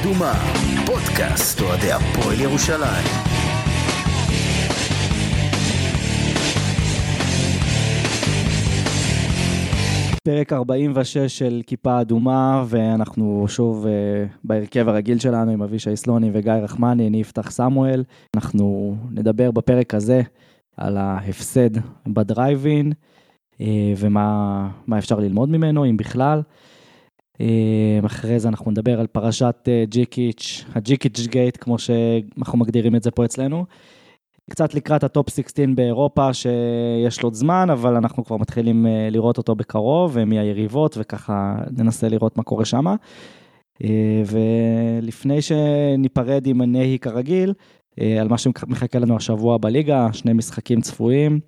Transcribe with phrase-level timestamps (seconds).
[0.00, 0.32] אדומה,
[0.86, 3.06] פודקאסט אוהדי הפועל ירושלים.
[10.24, 13.88] פרק 46 של כיפה אדומה, ואנחנו שוב uh,
[14.44, 18.04] בהרכב הרגיל שלנו עם אבישי סלוני וגיא רחמני, אני אפתח סמואל.
[18.36, 20.22] אנחנו נדבר בפרק הזה
[20.76, 21.70] על ההפסד
[22.06, 22.92] בדרייבין,
[23.52, 23.64] uh,
[23.96, 26.42] ומה אפשר ללמוד ממנו, אם בכלל.
[27.38, 33.02] Uh, אחרי זה אנחנו נדבר על פרשת uh, ג'יקיץ', הג'יקיץ' gate, כמו שאנחנו מגדירים את
[33.02, 33.64] זה פה אצלנו.
[34.50, 39.38] קצת לקראת ה Top 16 באירופה שיש לו זמן, אבל אנחנו כבר מתחילים אה, לראות
[39.38, 42.86] אותו בקרוב, ומי היריבות, וככה ננסה לראות מה קורה שם.
[43.84, 47.52] אה, ולפני שניפרד עם הנהי כרגיל,
[48.00, 51.40] אה, על מה שמחכה לנו השבוע בליגה, שני משחקים צפויים.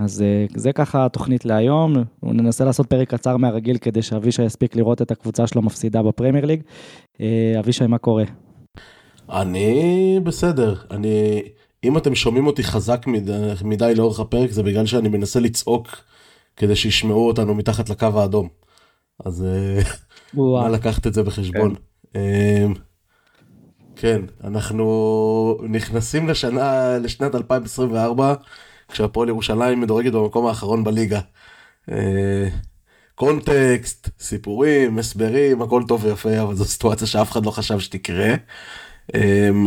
[0.00, 0.24] אז
[0.56, 5.46] זה ככה התוכנית להיום, ננסה לעשות פרק קצר מהרגיל כדי שאבישי יספיק לראות את הקבוצה
[5.46, 6.62] שלו מפסידה בפרמייר ליג.
[7.58, 8.24] אבישי, מה קורה?
[9.30, 11.42] אני בסדר, אני
[11.84, 15.88] אם אתם שומעים אותי חזק מדי, מדי לאורך הפרק זה בגלל שאני מנסה לצעוק
[16.56, 18.48] כדי שישמעו אותנו מתחת לקו האדום.
[19.24, 19.46] אז
[20.34, 21.74] נא אה, לקחת את זה בחשבון.
[21.74, 22.20] כן.
[22.20, 22.74] אמ,
[23.96, 28.34] כן, אנחנו נכנסים לשנה, לשנת 2024,
[28.88, 31.20] כשהפועל ירושלים מדורגת במקום האחרון בליגה.
[31.90, 32.48] אה,
[33.14, 38.34] קונטקסט, סיפורים, הסברים, הכל טוב ויפה, אבל זו סיטואציה שאף אחד לא חשב שתקרה.
[39.14, 39.66] אמ,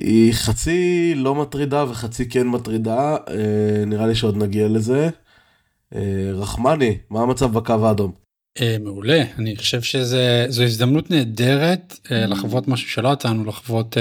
[0.00, 5.08] היא חצי לא מטרידה וחצי כן מטרידה, אה, נראה לי שעוד נגיע לזה.
[5.94, 8.12] אה, רחמני, מה המצב בקו האדום?
[8.60, 13.96] אה, מעולה, אני חושב שזו הזדמנות נהדרת לחוות משהו שלא יצאנו לחוות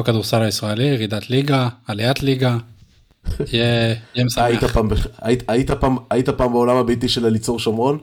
[0.00, 2.56] בכדורסל הישראלי, ירידת ליגה, עליית ליגה.
[3.52, 4.44] יהיה משמח.
[6.10, 7.98] היית פעם בעולם הביתי של אליצור שומרון?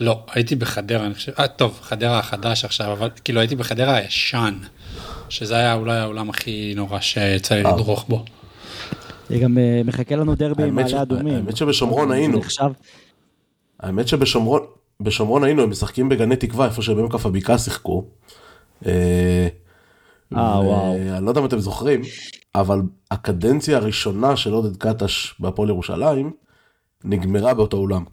[0.00, 4.54] לא, הייתי בחדרה, אני חושב, אה, טוב, חדרה החדש עכשיו, אבל כאילו הייתי בחדרה הישן,
[5.28, 7.72] שזה היה אולי העולם הכי נורא שיצא לי אה.
[7.72, 8.24] לדרוך בו.
[9.40, 11.34] גם אה, מחכה לנו דרבי עם מעלה אדומים.
[11.34, 12.40] האמת שבשומרון היינו.
[13.80, 18.04] האמת שבשומרון היינו, הם משחקים בגני תקווה, איפה כף הבקעה שיחקו.
[20.36, 20.96] אה, וואו.
[21.16, 22.00] אני לא יודע אם אתם זוכרים,
[22.54, 26.32] אבל הקדנציה הראשונה של עודד קטש בהפועל ירושלים,
[27.04, 28.04] נגמרה באותו אולם.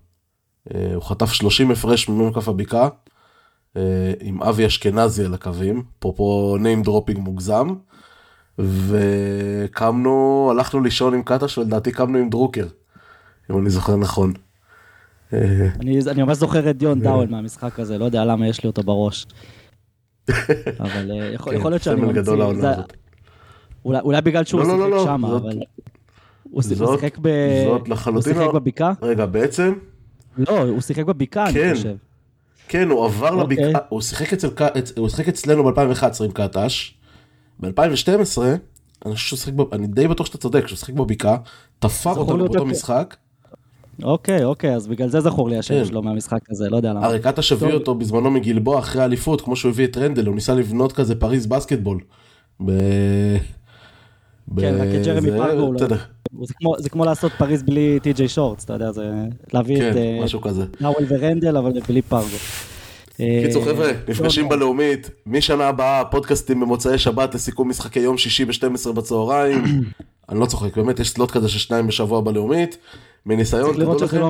[0.75, 2.89] אה, הוא חטף 30 הפרש ממ"כ הבקעה,
[3.77, 7.67] אה, עם אבי אשכנזי על הקווים, אפרופו name dropping מוגזם,
[8.59, 12.67] וקמנו, הלכנו לישון עם קטש ולדעתי קמנו עם דרוקר,
[13.51, 14.33] אם אני זוכר נכון.
[15.33, 18.67] אה, אני, אני ממש זוכר את דיון דאוול מהמשחק הזה, לא יודע למה יש לי
[18.67, 19.25] אותו בראש.
[20.79, 22.33] אבל יכול, כן, יכול להיות שאני ממציא.
[23.85, 25.59] אולי, אולי בגלל שהוא לא, לא, שיחק לא, לא, שם, זאת, אבל...
[26.49, 27.27] הוא שיחק, ב...
[28.05, 28.93] הוא שיחק בבקעה?
[29.01, 29.73] רגע, בעצם
[30.37, 31.67] לא, הוא שיחק בבקעה, כן.
[31.67, 31.95] אני חושב.
[32.67, 33.43] כן, הוא עבר okay.
[33.43, 33.81] לבקעה, אוקיי.
[33.89, 34.47] הוא שיחק, אצל,
[34.97, 36.93] הוא שיחק אצלנו ב-2011 עם קטש.
[37.59, 38.41] ב-2012,
[39.05, 41.37] אני חושב שהוא שיחק, אני די בטוח שאתה צודק, שהוא שיחק בבקעה,
[41.79, 43.15] תפר אותו באותו משחק.
[44.03, 45.85] אוקיי, אוקיי, אז בגלל זה זכור לי השם כן.
[45.85, 47.05] שלו מהמשחק הזה, לא יודע למה.
[47.05, 50.53] הרי קטש הביא אותו בזמנו מגלבוע אחרי האליפות, כמו שהוא הביא את רנדל, הוא ניסה
[50.53, 51.99] לבנות כזה פריז basketball.
[52.65, 52.71] ב...
[54.59, 55.73] כן, רק את ג'רמי פרגו,
[56.77, 59.11] זה כמו לעשות פריז בלי טי.ג'יי שורטס, אתה יודע, זה
[59.53, 59.95] להביא את
[60.81, 62.37] נאוול אה, ורנדל, אבל בלי פרגו.
[63.17, 68.91] קיצור אה, חבר'ה, נפגשים בלאומית, משנה הבאה פודקאסטים במוצאי שבת לסיכום משחקי יום שישי ב-12
[68.91, 69.63] בצהריים.
[70.29, 72.77] אני לא צוחק, באמת יש slot כזה של שניים בשבוע בלאומית.
[73.25, 74.29] מניסיון, לראות שזה לא,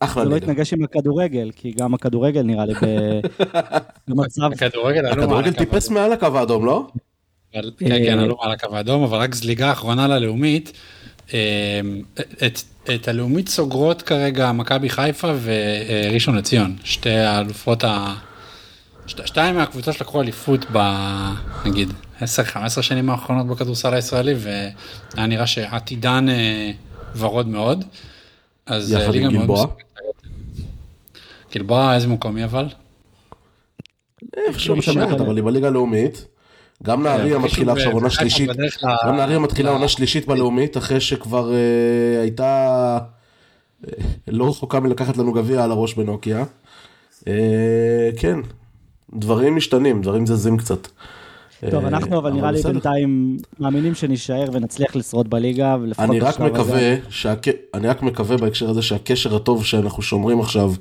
[0.00, 2.74] אחלה לא יתנגש עם הכדורגל, כי גם הכדורגל נראה לי
[4.08, 4.52] במצב...
[5.12, 6.86] הכדורגל טיפס מעל הקו האדום, לא?
[7.52, 10.72] כן, כן, עלו מעל הקו האדום, אבל רק זליגה אחרונה ללאומית.
[11.32, 11.38] אמ,
[12.46, 12.60] את,
[12.94, 18.14] את הלאומית סוגרות כרגע מכבי חיפה וראשון לציון, שתי האלופות ה...
[19.06, 20.78] שתיים מהקבוצות שלקחו אליפות ב...
[21.66, 22.24] נגיד 10-15
[22.82, 26.70] שנים האחרונות בכדורסל הישראלי והיה נראה שעתידן אה,
[27.16, 27.84] ורוד מאוד.
[28.66, 29.66] אז יחד עם גלבוע.
[31.54, 32.68] גלבוע איזה מקום היא אבל?
[34.36, 36.26] איפשהו בשמרת אבל היא בליגה הלאומית.
[36.82, 38.50] גם נהריה מתחילה עכשיו עונה שלישית,
[39.06, 42.98] גם נהריה מתחילה עונה שלישית בלאומית, אחרי שכבר אה, הייתה
[43.86, 43.92] אה,
[44.28, 46.44] לא רחוקה מלקחת לנו גביע על הראש בנוקיה.
[47.28, 48.38] אה, כן,
[49.14, 50.88] דברים משתנים, דברים זזים קצת.
[51.70, 55.76] טוב, אנחנו אבל נראה לי בינתיים מאמינים שנישאר ונצליח לשרוד בליגה.
[55.98, 56.94] אני רק מקווה,
[57.74, 60.72] אני רק מקווה בהקשר הזה שהקשר הטוב שאנחנו שומרים עכשיו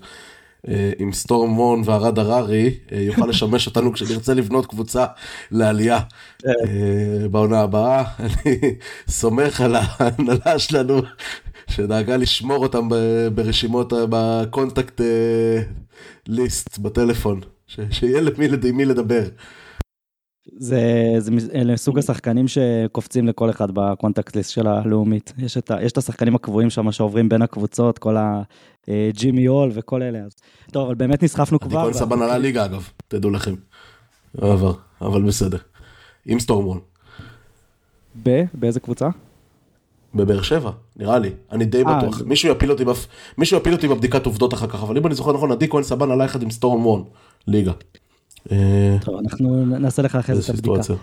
[0.68, 5.06] אה, עם סטורם וון וערד הררי אה, יוכל לשמש אותנו כשנרצה לבנות קבוצה
[5.52, 6.00] לעלייה.
[6.48, 6.52] אה,
[7.32, 8.04] בעונה הבאה.
[8.20, 8.58] אני
[9.08, 11.02] סומך על ההנהלה שלנו
[11.68, 12.90] שדאגה לשמור אותם
[13.36, 15.02] ברשימות, בקונטקט
[16.28, 17.42] ליסט בטלפון,
[17.92, 19.24] שיהיה למי לדבר.
[20.52, 25.34] זה, זה, אלה סוג השחקנים שקופצים לכל אחד ב contact list של הלאומית.
[25.38, 28.16] יש את, ה, יש את השחקנים הקבועים שם שעוברים בין הקבוצות, כל
[28.88, 30.20] הג'ימי הול וכל אלה.
[30.20, 30.32] אז
[30.72, 31.84] טוב, אבל באמת נסחפנו כבר.
[31.84, 33.56] כהן סבן עלה ליגה אגב, תדעו לכם.
[34.38, 35.58] עבר, אבל בסדר.
[36.26, 36.80] עם סטורמון.
[38.24, 38.44] ב?
[38.54, 39.10] באיזה קבוצה?
[40.16, 42.22] בבאר שבע, נראה לי, אני די אה, בטוח.
[42.22, 42.84] מישהו יפיל אותי
[43.38, 46.12] מישהו יפיל אותי בבדיקת עובדות אחר כך, אבל אם אני זוכר נכון, עדי כהן סבן
[46.12, 47.04] עלה יחד עם סטורם וון,
[47.48, 47.72] ליגה.
[48.52, 50.94] אה, טוב, אנחנו נעשה לך אחרי זה את הבדיקה.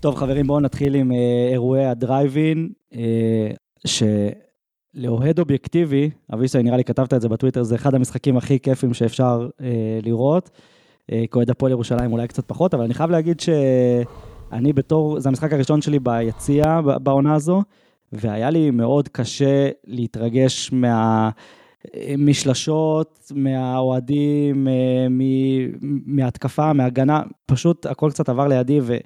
[0.00, 3.50] טוב חברים בואו נתחיל עם אה, אירועי הדרייבין אה,
[3.86, 9.48] שלאוהד אובייקטיבי אבישי נראה לי כתבת את זה בטוויטר זה אחד המשחקים הכי כיפים שאפשר
[10.02, 10.50] לראות.
[11.30, 15.82] כאוהד הפועל ירושלים אולי קצת פחות אבל אני חייב להגיד שאני בתור זה המשחק הראשון
[15.82, 17.62] שלי ביציע בעונה הזו
[18.12, 21.30] והיה לי מאוד קשה להתרגש מה...
[22.18, 29.02] משלשות, מהאוהדים, אה, מ- מההתקפה, מההגנה, פשוט הכל קצת עבר לידי, ואתה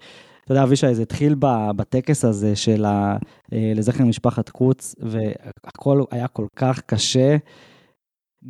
[0.50, 1.34] יודע, אבישי, זה התחיל
[1.76, 3.16] בטקס הזה של ה...
[3.52, 7.36] אה, לזכר משפחת קוץ, והכל היה כל כך קשה.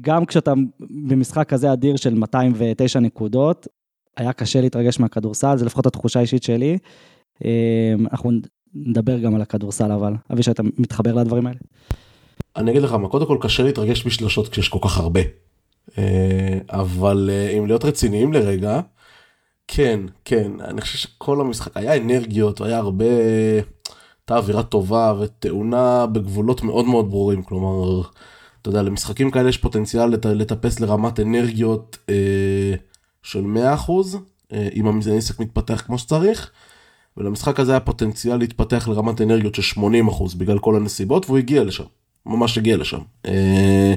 [0.00, 0.52] גם כשאתה
[1.08, 3.66] במשחק כזה אדיר של 209 נקודות,
[4.16, 6.78] היה קשה להתרגש מהכדורסל, זה לפחות התחושה האישית שלי.
[7.44, 8.30] אה, אנחנו
[8.74, 11.58] נדבר גם על הכדורסל, אבל אבישי, אתה מתחבר לדברים האלה?
[12.56, 15.20] אני אגיד לך מה, קודם כל קשה להתרגש משלשות כשיש כל כך הרבה.
[15.98, 18.80] אה, אבל אה, אם להיות רציניים לרגע,
[19.68, 26.62] כן, כן, אני חושב שכל המשחק היה אנרגיות, היה הרבה, הייתה אווירה טובה ותאונה בגבולות
[26.62, 28.00] מאוד מאוד ברורים, כלומר,
[28.62, 32.74] אתה יודע, למשחקים כאלה יש פוטנציאל לט- לטפס לרמת אנרגיות אה,
[33.22, 33.90] של 100%,
[34.52, 36.50] אה, אם המשחק מתפתח כמו שצריך.
[37.16, 41.84] ולמשחק הזה היה פוטנציאל להתפתח לרמת אנרגיות של 80% בגלל כל הנסיבות, והוא הגיע לשם.
[42.26, 43.00] ממש הגיע לשם.
[43.26, 43.94] אה,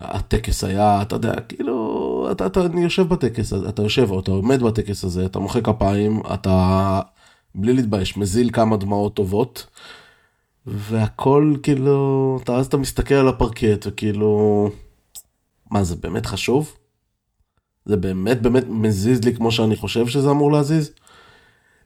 [0.00, 4.62] הטקס היה, אתה יודע, כאילו, אתה, אתה אני יושב בטקס אתה יושב או אתה עומד
[4.62, 7.00] בטקס הזה, אתה מוחא כפיים, אתה
[7.54, 9.66] בלי להתבייש, מזיל כמה דמעות טובות,
[10.66, 14.70] והכל כאילו, אתה, אז אתה מסתכל על הפרקט וכאילו,
[15.70, 16.76] מה זה באמת חשוב?
[17.84, 20.90] זה באמת באמת מזיז לי כמו שאני חושב שזה אמור להזיז?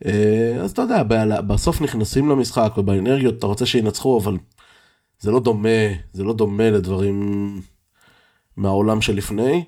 [0.04, 1.02] אה, אז אתה יודע,
[1.46, 4.36] בסוף נכנסים למשחק ובאנרגיות אתה רוצה שינצחו, אבל
[5.20, 5.68] זה לא דומה,
[6.12, 7.60] זה לא דומה לדברים
[8.56, 9.64] מהעולם שלפני.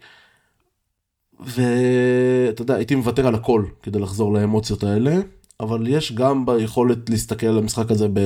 [1.41, 5.17] ואתה יודע, הייתי מוותר על הכל כדי לחזור לאמוציות האלה,
[5.61, 8.21] אבל יש גם ביכולת להסתכל על המשחק הזה ב...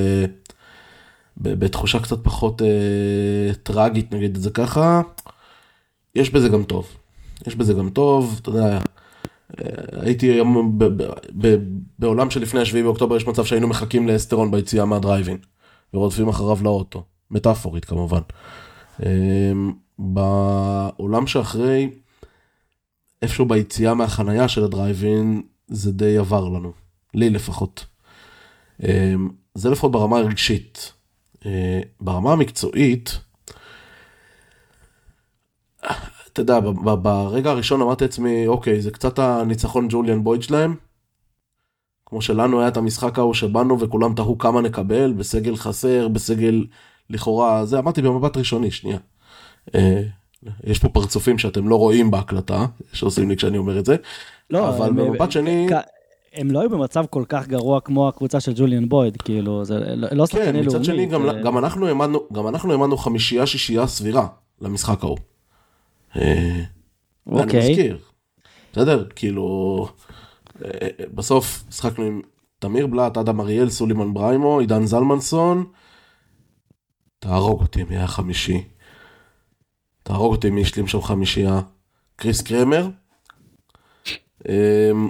[1.37, 1.53] ב...
[1.53, 5.01] בתחושה קצת פחות אה, טרגית, נגיד את זה ככה.
[6.15, 6.87] יש בזה גם טוב.
[7.47, 8.79] יש בזה גם טוב, אתה יודע,
[9.59, 9.65] אה,
[10.01, 10.83] הייתי היום ב...
[10.83, 11.03] ב...
[11.41, 11.55] ב...
[11.99, 15.37] בעולם שלפני השביעי באוקטובר יש מצב שהיינו מחכים לאסטרון ביציאה מהדרייבין,
[15.93, 18.21] ורודפים אחריו לאוטו, מטאפורית כמובן.
[19.03, 19.51] אה,
[19.99, 21.89] בעולם שאחרי,
[23.21, 26.71] איפשהו ביציאה מהחנייה של הדרייבין, זה די עבר לנו,
[27.13, 27.85] לי לפחות.
[28.83, 29.13] אה,
[29.55, 30.93] זה לפחות ברמה הרגשית.
[31.45, 33.19] אה, ברמה המקצועית,
[36.33, 36.59] אתה יודע,
[37.01, 40.75] ברגע הראשון אמרתי לעצמי, אוקיי, זה קצת הניצחון ג'וליאן בויד שלהם.
[42.11, 46.65] כמו שלנו היה את המשחק ההוא שבאנו וכולם תהו כמה נקבל, בסגל חסר, בסגל
[47.09, 48.97] לכאורה, זה אמרתי במבט ראשוני, שנייה.
[49.75, 50.01] אה,
[50.63, 53.95] יש פה פרצופים שאתם לא רואים בהקלטה, שעושים לי כשאני אומר את זה,
[54.53, 55.73] אבל הם- במבט שני, כ-
[56.33, 60.07] הם לא היו במצב כל כך גרוע כמו הקבוצה של ג'וליאן בויד, כאילו, זה לא
[60.11, 60.67] לא שחקני כן, לאומית.
[60.67, 64.27] מצד שני, גם, גם אנחנו העמדנו, גם אנחנו העמדנו חמישייה שישייה סבירה
[64.61, 65.17] למשחק ההוא.
[66.15, 66.61] אה,
[67.27, 67.69] אוקיי.
[67.71, 67.97] מזכיר.
[68.73, 69.05] בסדר?
[69.15, 69.87] כאילו,
[71.13, 72.21] בסוף משחקנו עם
[72.59, 75.65] תמיר בלאט, אדם אריאל, סולימן בריימו, עידן זלמנסון.
[77.19, 78.63] תהרוג אותי מי היה חמישי.
[80.03, 81.61] תהרוג אותי מי השלים שם חמישייה.
[82.15, 82.87] קריס קרמר.
[84.49, 85.09] אמ,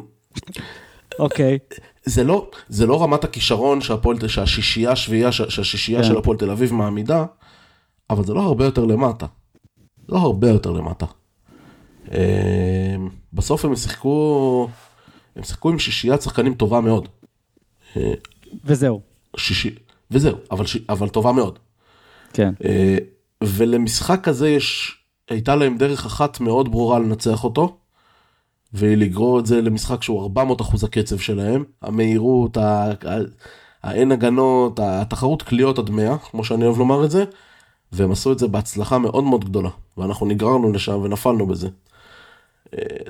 [1.20, 1.58] אוקיי,
[2.06, 6.08] זה לא, זה לא רמת הכישרון שהפועל, שהשישייה השביעייה, שה- שהשישייה כן.
[6.08, 7.26] של הפועל תל אביב מעמידה,
[8.10, 9.26] אבל זה לא הרבה יותר למטה.
[10.10, 11.06] לא הרבה יותר למטה.
[12.12, 14.68] אמ, בסוף הם שיחקו,
[15.36, 17.08] הם שיחקו עם שישיית שחקנים טובה מאוד.
[18.66, 19.02] וזהו,
[19.38, 19.76] שישי,
[20.12, 21.60] וזהו, אבל, ש- אבל טובה מאוד.
[22.34, 22.54] כן.
[22.66, 22.98] אה,
[23.44, 24.98] ולמשחק כזה יש,
[25.30, 27.78] הייתה להם דרך אחת מאוד ברורה לנצח אותו,
[28.74, 32.92] והיא לגרור את זה למשחק שהוא 400 אחוז הקצב שלהם, המהירות, ה-
[33.84, 37.24] האין הגנות, התחרות קליעות עד 100, כמו שאני אוהב לומר את זה,
[37.92, 41.70] והם עשו את זה בהצלחה מאוד מאוד גדולה, ואנחנו נגררנו לשם ונפלנו בזה.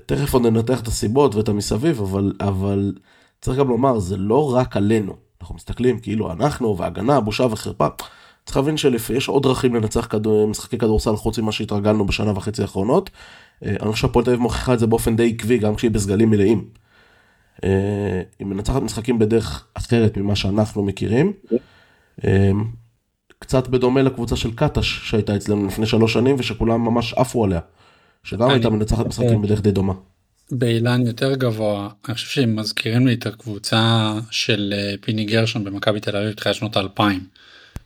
[0.05, 2.93] תכף עוד ננתח את הסיבות ואת המסביב, אבל, אבל
[3.41, 5.15] צריך גם לומר, זה לא רק עלינו.
[5.41, 7.87] אנחנו מסתכלים כאילו אנחנו והגנה, בושה וחרפה.
[8.45, 13.09] צריך להבין שיש עוד דרכים לנצח כדור, משחקי כדורסל חוץ ממה שהתרגלנו בשנה וחצי האחרונות.
[13.65, 16.29] אה, אני חושב שהפועל תל אביב מוכיחה את זה באופן די עקבי גם כשהיא בסגלים
[16.29, 16.65] מלאים.
[17.63, 21.33] אה, היא מנצחת משחקים בדרך אחרת ממה שאנחנו מכירים.
[22.25, 22.51] אה,
[23.39, 27.59] קצת בדומה לקבוצה של קטש שהייתה אצלנו לפני שלוש שנים ושכולם ממש עפו עליה.
[28.23, 29.93] שגם הייתה מנצחת משחקים בדרך די דומה.
[30.51, 36.17] באילן יותר גבוה אני חושב שהם מזכירים לי את הקבוצה של פיני גרשון במכבי תל
[36.17, 37.19] אביב תחילת שנות האלפיים.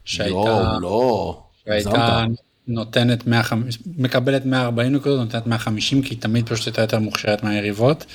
[0.05, 2.25] שהייתה לא לא שהייתה
[2.67, 8.05] נותנת 150 מקבלת 140 נקודות נותנת 150 כי תמיד פשוט הייתה יותר מוכשרת מהיריבות.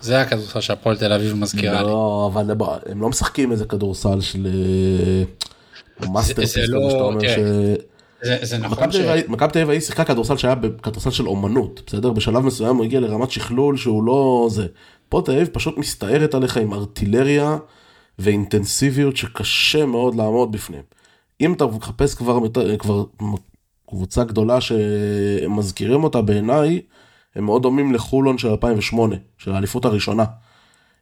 [0.00, 1.88] זה הכדורסל שהפועל תל אביב מזכירה לי.
[1.88, 2.54] לא אבל
[2.86, 4.46] הם לא משחקים איזה כדורסל של
[6.12, 6.54] masterpiece.
[6.54, 7.12] זה לא,
[8.22, 8.96] זה נכון ש...
[9.28, 12.10] מכבי תל אביב שיחקה כדורסל שהיה כדורסל של אומנות, בסדר?
[12.10, 14.66] בשלב מסוים הוא הגיע לרמת שכלול שהוא לא זה.
[15.08, 17.58] פה תל אביב פשוט מסתערת עליך עם ארטילריה
[18.18, 20.82] ואינטנסיביות שקשה מאוד לעמוד בפניהם.
[21.40, 22.38] אם אתה מחפש כבר,
[22.78, 23.04] כבר
[23.88, 26.80] קבוצה גדולה שמזכירים אותה בעיניי,
[27.36, 30.24] הם מאוד דומים לחולון של 2008, של האליפות הראשונה.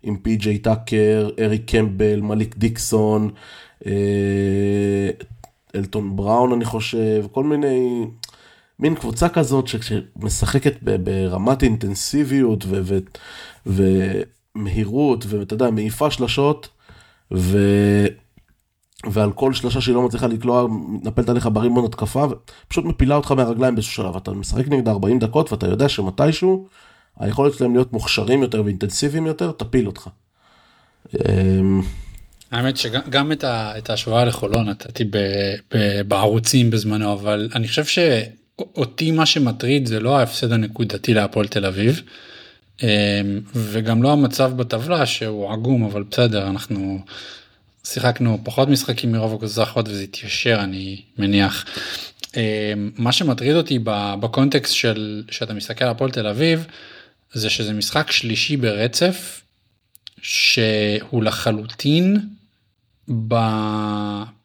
[0.03, 3.31] עם פי.ג'יי טאקר, אריק קמבל, מליק דיקסון,
[3.87, 5.11] אה,
[5.77, 8.07] אלטון בראון אני חושב, כל מיני,
[8.79, 12.99] מין קבוצה כזאת שמשחקת ברמת אינטנסיביות ו- ו-
[14.57, 16.69] ומהירות ואתה יודע, מעיפה שלשות.
[17.35, 17.59] ו...
[19.11, 23.75] ועל כל שלושה שהיא לא מצליחה לקלוע, מתנפלת עליך ברימון התקפה, ופשוט מפילה אותך מהרגליים
[23.75, 24.17] באיזשהו שלב.
[24.17, 26.67] אתה משחק נגד 40 דקות ואתה יודע שמתישהו,
[27.19, 30.09] היכולת שלהם להיות מוכשרים יותר ואינטנסיביים יותר, תפיל אותך.
[32.57, 35.05] אמ, האמת שגם את, ה, את ההשוואה לחולון נתתי
[36.09, 42.03] בערוצים בזמנו, אבל אני חושב שאותי מה שמטריד זה לא ההפסד הנקודתי להפועל תל אביב,
[42.83, 42.89] אמ,
[43.55, 47.01] וגם לא המצב בטבלה שהוא עגום, אבל בסדר, אנחנו...
[47.87, 51.65] שיחקנו פחות משחקים מרוב הקבוצות האחרות וזה התיישר אני מניח.
[52.37, 53.79] אה, מה שמטריד אותי
[54.21, 56.67] בקונטקסט של שאתה מסתכל על הפועל תל אביב
[57.33, 59.41] זה שזה משחק שלישי ברצף
[60.23, 62.21] שהוא לחלוטין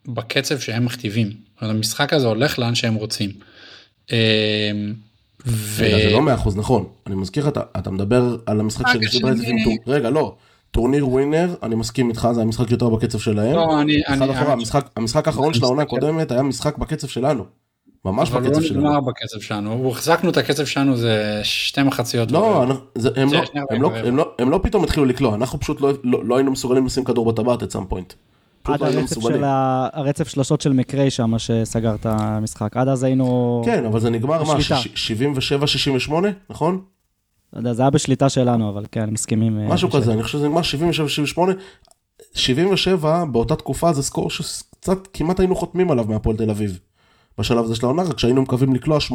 [0.08, 1.32] בקצב שהם מכתיבים.
[1.62, 3.32] המשחק הזה הולך לאן שהם רוצים.
[4.12, 4.72] אה,
[5.46, 5.84] ו...
[5.86, 9.20] רגע, זה לא מאה אחוז נכון אני מזכיר לך אתה מדבר על המשחק של שלישי
[9.20, 9.44] ברצף
[9.88, 10.36] רגע לא
[10.72, 13.56] טורניר ווינר, אני מסכים איתך, זה היה משחק יותר בקצב שלהם.
[13.56, 14.01] לא, אני...
[14.08, 17.44] אני המשחק, המשחק האחרון של העונה הקודמת היה משחק בקצב שלנו.
[18.06, 18.80] ממש בקצב שלנו.
[18.80, 22.32] אבל הוא לא נגמר בקצב שלנו, החזקנו את הקצב שלנו זה שתי מחציות.
[22.32, 22.65] לא,
[22.96, 25.94] זה, הם, לא, הם, לא, הם, לא, הם לא פתאום התחילו לקלוע, אנחנו פשוט לא,
[26.03, 28.13] לא, לא היינו מסוגלים לשים כדור בטבעת את סאם פוינט.
[28.63, 33.62] עד הרצף של הרצף שלושות של מקריי שם שסגר את המשחק, עד אז היינו...
[33.65, 34.53] כן, אבל זה נגמר מה,
[36.10, 36.12] 77-68,
[36.50, 36.82] נכון?
[37.53, 39.60] לא יודע, זה היה בשליטה שלנו, אבל כן, מסכימים.
[39.60, 40.62] אה, משהו כזה, אני חושב שזה נגמר
[41.38, 41.39] 77-78.
[42.34, 46.80] 77 באותה תקופה זה סקור שקצת כמעט היינו חותמים עליו מהפועל תל אביב.
[47.38, 49.12] בשלב הזה של העונה, רק שהיינו מקווים לקלוע 82-83.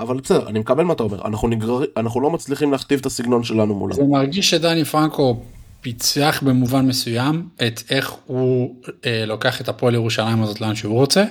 [0.00, 3.44] אבל בסדר, אני מקבל מה אתה אומר, אנחנו, נגרר, אנחנו לא מצליחים להכתיב את הסגנון
[3.44, 3.94] שלנו מולם.
[3.94, 5.36] זה מרגיש שדני פרנקו
[5.82, 11.24] פיצח במובן מסוים את איך הוא אה, לוקח את הפועל ירושלים הזאת לאן שהוא רוצה.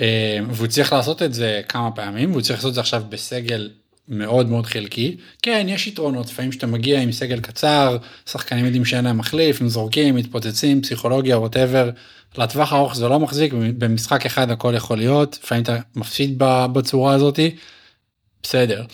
[0.00, 3.70] אה, והוא צריך לעשות את זה כמה פעמים, והוא צריך לעשות את זה עכשיו בסגל
[4.08, 5.16] מאוד מאוד חלקי.
[5.42, 7.96] כן, יש יתרונות, לפעמים שאתה מגיע עם סגל קצר,
[8.26, 11.90] שחקנים יודעים שאין להם מחליף, הם זורקים, מתפוצצים, פסיכולוגיה, ווטאבר.
[12.38, 16.34] לטווח הארוך זה לא מחזיק, במשחק אחד הכל יכול להיות, לפעמים אתה מפסיד
[16.72, 17.56] בצורה הזאתי,
[18.42, 18.84] בסדר.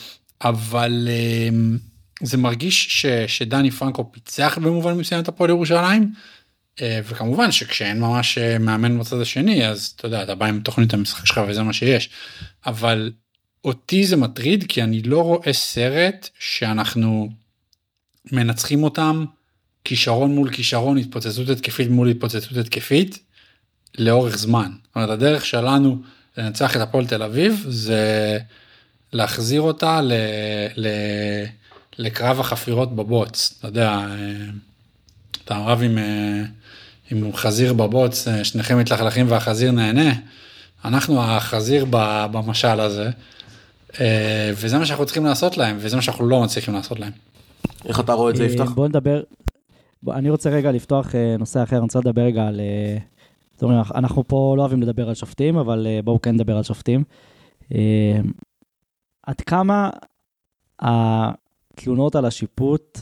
[0.44, 1.78] אבל אמ,
[2.22, 6.12] זה מרגיש ש, שדני פרנקו פיצח במובן מסוים את הפועל ירושלים.
[6.80, 10.94] אה, וכמובן שכשאין ממש אה, מאמן בצד השני אז אתה יודע אתה בא עם תוכנית
[10.94, 12.10] המשחק שלך וזה מה שיש
[12.66, 13.12] אבל
[13.64, 17.28] אותי זה מטריד כי אני לא רואה סרט שאנחנו
[18.32, 19.24] מנצחים אותם
[19.84, 23.18] כישרון מול כישרון התפוצצות התקפית מול התפוצצות התקפית
[23.98, 24.70] לאורך זמן.
[24.84, 26.02] זאת אומרת הדרך שלנו
[26.36, 28.38] לנצח את הפועל תל אביב זה
[29.12, 30.12] להחזיר אותה ל,
[30.76, 30.86] ל,
[31.98, 33.54] לקרב החפירות בבוץ.
[33.58, 34.06] אתה יודע, אה,
[35.44, 36.42] אתה רב עם, אה,
[37.10, 40.12] עם חזיר בבוץ, אה, שניכם מתלכלכים והחזיר נהנה.
[40.84, 41.86] אנחנו החזיר
[42.32, 43.10] במשל הזה.
[44.56, 47.12] וזה מה שאנחנו צריכים לעשות להם, וזה מה שאנחנו לא מצליחים לעשות להם.
[47.84, 48.70] איך אתה רואה את זה, יפתח?
[48.70, 49.22] בוא נדבר,
[50.10, 52.60] אני רוצה רגע לפתוח נושא אחר, אני רוצה לדבר רגע על...
[53.62, 57.04] אומרים, אנחנו פה לא אוהבים לדבר על שופטים, אבל בואו כן נדבר על שופטים.
[59.26, 59.90] עד כמה
[61.78, 62.98] התלונות על השיפוט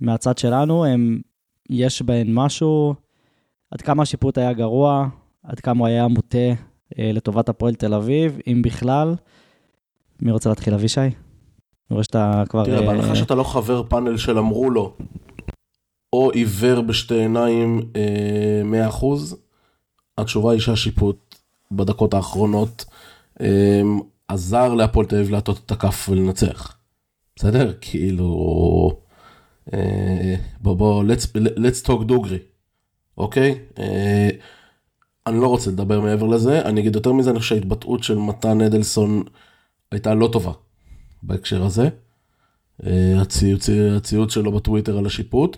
[0.00, 1.20] מהצד שלנו, הם,
[1.70, 2.94] יש בהן משהו,
[3.70, 5.08] עד כמה השיפוט היה גרוע,
[5.42, 6.62] עד כמה הוא היה מוטה
[6.98, 9.14] לטובת הפועל תל אביב, אם בכלל.
[10.22, 11.00] מי רוצה להתחיל, אבישי?
[11.00, 11.10] אני
[11.90, 12.64] רואה שאתה כבר...
[12.64, 14.96] תראה, בהנחה אה, שאתה לא חבר פאנל של אמרו לו,
[16.12, 19.36] או עיוור בשתי עיניים 100%, אה,
[20.18, 21.34] התשובה היא שהשיפוט
[21.72, 22.84] בדקות האחרונות
[23.40, 26.76] אמ, עזר להפועל תל אביב להטות את הכף ולנצח.
[27.36, 27.72] בסדר?
[27.80, 29.02] כאילו...
[29.74, 32.38] אה, בוא בוא, let's, let's talk דוגרי,
[33.18, 33.58] אוקיי?
[33.78, 34.30] אה,
[35.26, 38.60] אני לא רוצה לדבר מעבר לזה, אני אגיד יותר מזה, אני חושב שההתבטאות של מתן
[38.60, 39.22] אדלסון
[39.92, 40.52] הייתה לא טובה
[41.22, 41.88] בהקשר הזה.
[42.86, 45.56] אה, הציוץ, הציוץ שלו בטוויטר על השיפוט.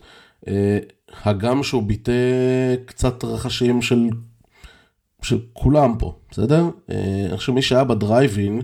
[1.25, 2.13] הגם שהוא ביטא
[2.87, 4.09] קצת רחשים של,
[5.23, 6.65] של כולם פה, בסדר?
[7.29, 8.63] אני חושב שמי שהיה בדרייבין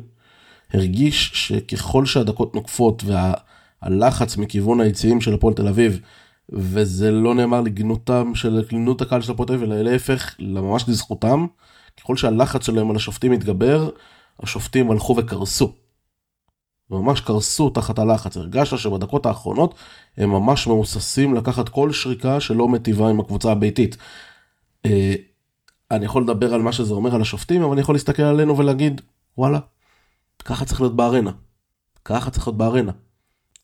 [0.75, 3.35] הרגיש שככל שהדקות נוקפות וה...
[3.83, 6.00] הלחץ מכיוון היציאים של הפועל תל אביב,
[6.49, 11.47] וזה לא נאמר לגנותם של גנות הקהל של הפועל תל אביב, אלא להפך, ממש לזכותם,
[12.00, 13.91] ככל שהלחץ שלהם על השופטים התגבר,
[14.41, 15.73] השופטים הלכו וקרסו.
[16.91, 19.75] ממש קרסו תחת הלחץ, הרגשת שבדקות האחרונות
[20.17, 23.97] הם ממש מהוססים לקחת כל שריקה שלא מטיבה עם הקבוצה הביתית.
[24.87, 25.15] אה,
[25.91, 29.00] אני יכול לדבר על מה שזה אומר על השופטים, אבל אני יכול להסתכל עלינו ולהגיד,
[29.39, 29.59] וואלה,
[30.44, 31.30] ככה צריך להיות בארנה.
[32.04, 32.92] ככה צריך להיות בארנה.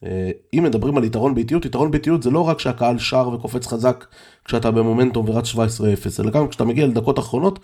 [0.05, 4.07] אה, אם מדברים על יתרון באיטיות, יתרון באיטיות זה לא רק שהקהל שר וקופץ חזק
[4.45, 5.59] כשאתה במומנטום ורץ 17-0,
[6.21, 7.59] אלא גם כשאתה מגיע לדקות אחרונות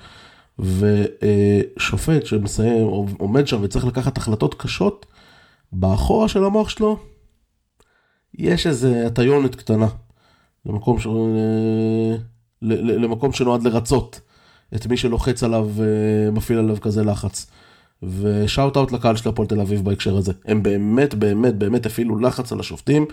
[0.58, 2.86] ושופט שמסיים,
[3.18, 5.06] עומד שם וצריך לקחת החלטות קשות,
[5.72, 6.98] באחורה של המוח שלו
[8.34, 9.88] יש איזה הטיונת קטנה
[10.66, 11.06] למקום, ש...
[11.06, 12.16] אה,
[12.62, 14.20] למקום שנועד לרצות
[14.74, 17.50] את מי שלוחץ עליו, אה, מפעיל עליו כזה לחץ.
[18.02, 20.32] ושאוט אאוט לקהל של הפועל תל אביב בהקשר הזה.
[20.44, 23.06] הם באמת באמת באמת הפעילו לחץ על השופטים,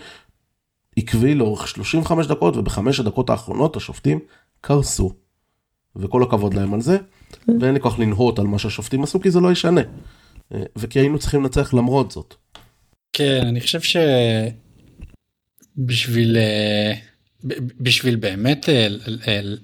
[0.96, 4.18] עקבי לאורך 35 דקות, ובחמש הדקות האחרונות השופטים
[4.60, 5.12] קרסו.
[5.96, 6.98] וכל הכבוד להם על זה,
[7.60, 9.80] ואין לי כוח לנהות על מה שהשופטים עשו, כי זה לא ישנה.
[10.76, 12.34] וכי היינו צריכים לנצח למרות זאת.
[13.12, 13.80] כן, אני חושב
[15.78, 16.94] שבשביל אה,
[17.80, 18.88] בשביל באמת אה,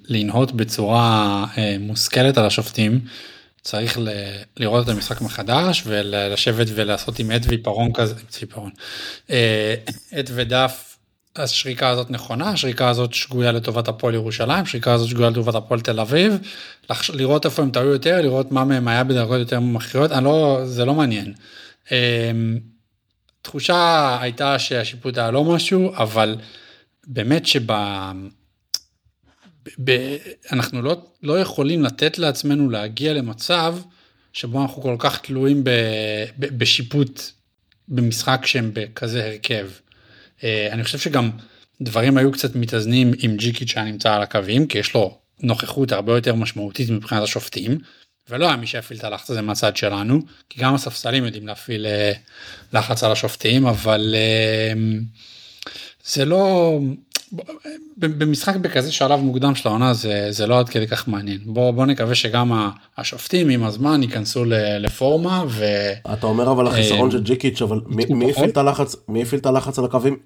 [0.09, 2.99] לנהות בצורה אה, מושכלת על השופטים,
[3.67, 4.09] צריך ל-
[4.57, 8.71] לראות את המשחק מחדש ולשבת ולעשות עם עט ועיפרון כזה, עיפרון,
[9.29, 9.75] אה,
[10.11, 10.97] עט ודף,
[11.35, 15.99] השריקה הזאת נכונה, השריקה הזאת שגויה לטובת הפועל ירושלים, השריקה הזאת שגויה לטובת הפועל תל
[15.99, 16.37] אביב,
[17.13, 20.93] לראות איפה הם טעו יותר, לראות מה מהם היה בדרגות יותר מכריעות, לא, זה לא
[20.93, 21.33] מעניין.
[21.91, 22.31] אה,
[23.41, 26.35] תחושה הייתה שהשיפוט היה לא משהו, אבל
[27.07, 27.71] באמת שב...
[29.83, 30.17] ב,
[30.51, 33.77] אנחנו לא, לא יכולים לתת לעצמנו להגיע למצב
[34.33, 35.69] שבו אנחנו כל כך תלויים ב,
[36.39, 37.21] ב, בשיפוט
[37.87, 39.69] במשחק שהם בכזה הרכב.
[40.43, 41.29] אה, אני חושב שגם
[41.81, 46.15] דברים היו קצת מתאזנים עם ג'יקיץ' שהיה נמצא על הקווים, כי יש לו נוכחות הרבה
[46.15, 47.77] יותר משמעותית מבחינת השופטים,
[48.29, 52.11] ולא היה מי שיפעיל את הלחץ הזה מהצד שלנו, כי גם הספסלים יודעים להפעיל אה,
[52.73, 54.73] לחץ על השופטים, אבל אה,
[56.05, 56.79] זה לא,
[57.97, 61.85] במשחק בכזה שלב מוקדם של העונה זה זה לא עד כדי כך מעניין בוא בוא
[61.85, 64.43] נקווה שגם השופטים עם הזמן ייכנסו
[64.79, 65.65] לפורמה ו...
[66.13, 69.79] אתה אומר אבל החיסרון של ג'יקיץ' אבל מי הפעיל את הלחץ מי הפעיל את הלחץ
[69.79, 70.17] על הקווים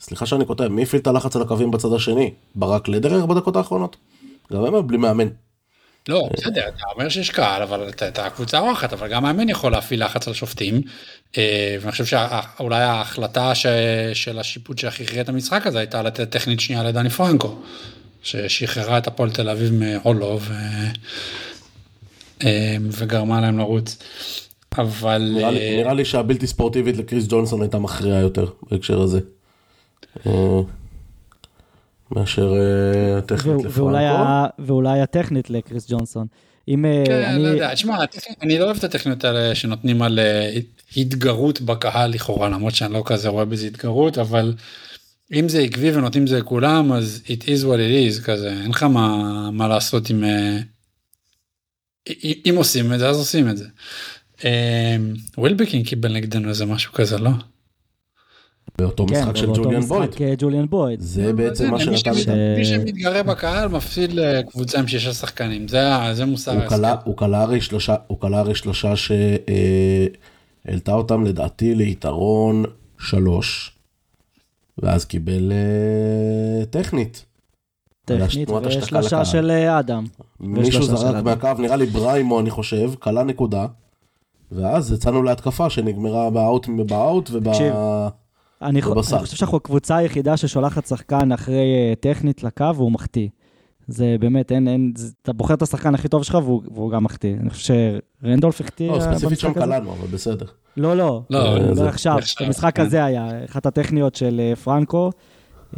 [0.00, 3.96] סליחה שאני כותב מי הפעיל את הלחץ על הקווים בצד השני ברק לדרר בדקות האחרונות.
[4.52, 5.28] גם הם בלי מאמן.
[6.10, 10.04] לא, בסדר, אתה אומר שיש קהל, אבל אתה הקבוצה אורחת, אבל גם מאמן יכול להפעיל
[10.04, 10.82] לחץ על שופטים.
[11.38, 13.54] אה, ואני חושב שאולי ההחלטה
[14.14, 17.56] של השיפוט שהכי הכריע את המשחק הזה הייתה לתת טכנית שנייה לדני פרנקו,
[18.22, 20.38] ששחררה את הפועל תל אביב מעולו
[22.44, 23.98] אה, וגרמה להם לרוץ.
[24.78, 25.32] אבל...
[25.34, 29.20] נראה לי, אה, נראה לי שהבלתי ספורטיבית לקריס ג'ונסון הייתה מכריעה יותר בהקשר הזה.
[32.10, 32.54] מאשר
[33.26, 34.48] טכנית לפרנקו.
[34.58, 36.26] ואולי הטכנית לקריס ג'ונסון.
[36.68, 37.42] אם כן, אני...
[37.42, 37.96] לא יודע, תשמע,
[38.42, 40.18] אני לא אוהב את הטכניות האלה שנותנים על
[40.96, 44.54] התגרות בקהל לכאורה, למרות שאני לא כזה רואה בזה התגרות, אבל
[45.32, 48.82] אם זה עקבי ונותנים זה לכולם, אז it is what it is, כזה, אין לך
[48.82, 50.24] מה, מה לעשות עם...
[52.48, 53.66] אם עושים את זה, אז עושים את זה.
[55.38, 57.30] ווילבקין קיבל נגדנו איזה משהו כזה, לא?
[58.80, 60.10] באותו כן, משחק של ג'וליאן בויד.
[60.38, 61.00] ג'וליאן בויד.
[61.00, 62.56] זה בעצם מה שנתן לי.
[62.56, 66.76] מי שמתגרה בקהל מפסיד לקבוצה עם שישה שחקנים, זה מוסר ההסכם.
[67.04, 67.16] הוא
[68.20, 72.64] קלע הרי שלושה שהעלתה אותם לדעתי ליתרון
[72.98, 73.72] שלוש,
[74.78, 77.24] ואז קיבל אה, טכנית.
[78.04, 80.04] טכנית ושלושה של אה, אדם.
[80.40, 83.66] מישהו זרק מהקו, נראה לי בריימו אני חושב, קלע נקודה.
[84.52, 87.48] ואז יצאנו להתקפה שנגמרה באאוט באאוט וב...
[88.62, 88.82] אני, אני
[89.20, 93.28] חושב שאנחנו הקבוצה היחידה ששולחת שחקן אחרי uh, טכנית לקו והוא מחטיא.
[93.88, 97.04] זה באמת, אין, אין, זה, אתה בוחר את השחקן הכי טוב שלך והוא, והוא גם
[97.04, 97.34] מחטיא.
[97.40, 97.74] אני חושב
[98.22, 98.90] שרנדולף החטיא.
[98.90, 100.46] לא, ספציפית שם קלענו, אבל בסדר.
[100.76, 102.82] לא, לא, לא, לא זה, עכשיו, המשחק כן.
[102.82, 105.76] הזה היה, אחת הטכניות של uh, פרנקו, uh,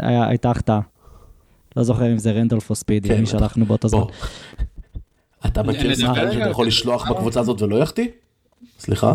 [0.00, 0.80] היה, הייתה החטאה.
[1.76, 3.26] לא זוכר אם זה רנדולף או ספידי, כן, מי.
[3.26, 4.00] שלחנו באותו זמן.
[5.46, 6.66] אתה מכיר שחקן שאתה יכול?
[6.66, 8.08] לשלוח בקבוצה הזאת ולא יחטיא?
[8.78, 9.14] סליחה?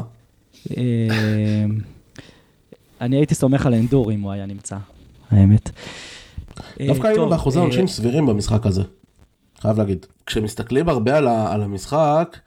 [3.01, 4.77] אני הייתי סומך על אנדור אם הוא היה נמצא,
[5.31, 5.69] האמת.
[6.79, 8.83] אה, דווקא היינו באחוזי אה, עונשין סבירים במשחק הזה.
[9.61, 10.05] חייב להגיד.
[10.25, 11.17] כשמסתכלים הרבה
[11.53, 12.37] על המשחק,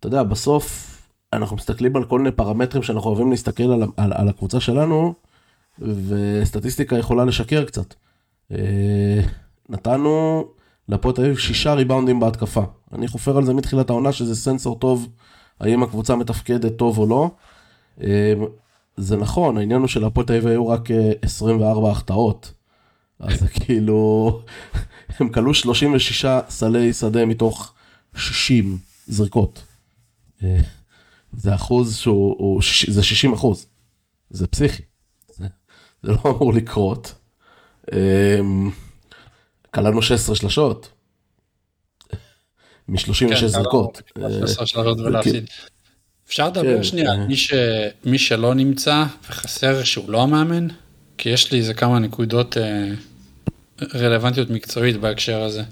[0.00, 0.94] אתה יודע, בסוף
[1.32, 5.14] אנחנו מסתכלים על כל מיני פרמטרים שאנחנו אוהבים להסתכל על, על, על הקבוצה שלנו,
[5.78, 7.94] וסטטיסטיקה יכולה לשקר קצת.
[8.52, 9.20] אה,
[9.68, 10.44] נתנו
[10.88, 12.62] להפועל תל אביב שישה ריבאונדים בהתקפה.
[12.92, 15.08] אני חופר על זה מתחילת העונה שזה סנסור טוב,
[15.60, 17.30] האם הקבוצה מתפקדת טוב או לא.
[18.98, 22.52] אה, זה נכון, העניין הוא שלהפועל תל אביב היו רק אה, 24 החטאות.
[23.18, 24.40] אז זה כאילו,
[25.18, 27.72] הם כלו 36 סלי שדה מתוך
[28.16, 29.62] 60 זריקות.
[30.44, 30.60] אה,
[31.32, 33.66] זה אחוז שהוא, הוא זה 60 אחוז.
[34.30, 34.82] זה פסיכי.
[35.28, 35.46] זה,
[36.02, 37.14] זה לא אמור לקרות.
[37.92, 38.70] אמ,
[39.74, 40.90] כללנו 16 שלשות.
[42.88, 44.02] מ-36 כן, זריקות.
[44.12, 45.48] אתה לא יכול לעשות שלוש אה, ולהפסיד.
[46.28, 47.26] אפשר לדבר כן, שנייה על אה.
[47.26, 47.52] מי ש-
[48.04, 50.66] מי שלא נמצא וחסר שהוא לא המאמן?
[51.18, 52.88] כי יש לי איזה כמה נקודות אה,
[53.94, 55.62] רלוונטיות מקצועית בהקשר הזה.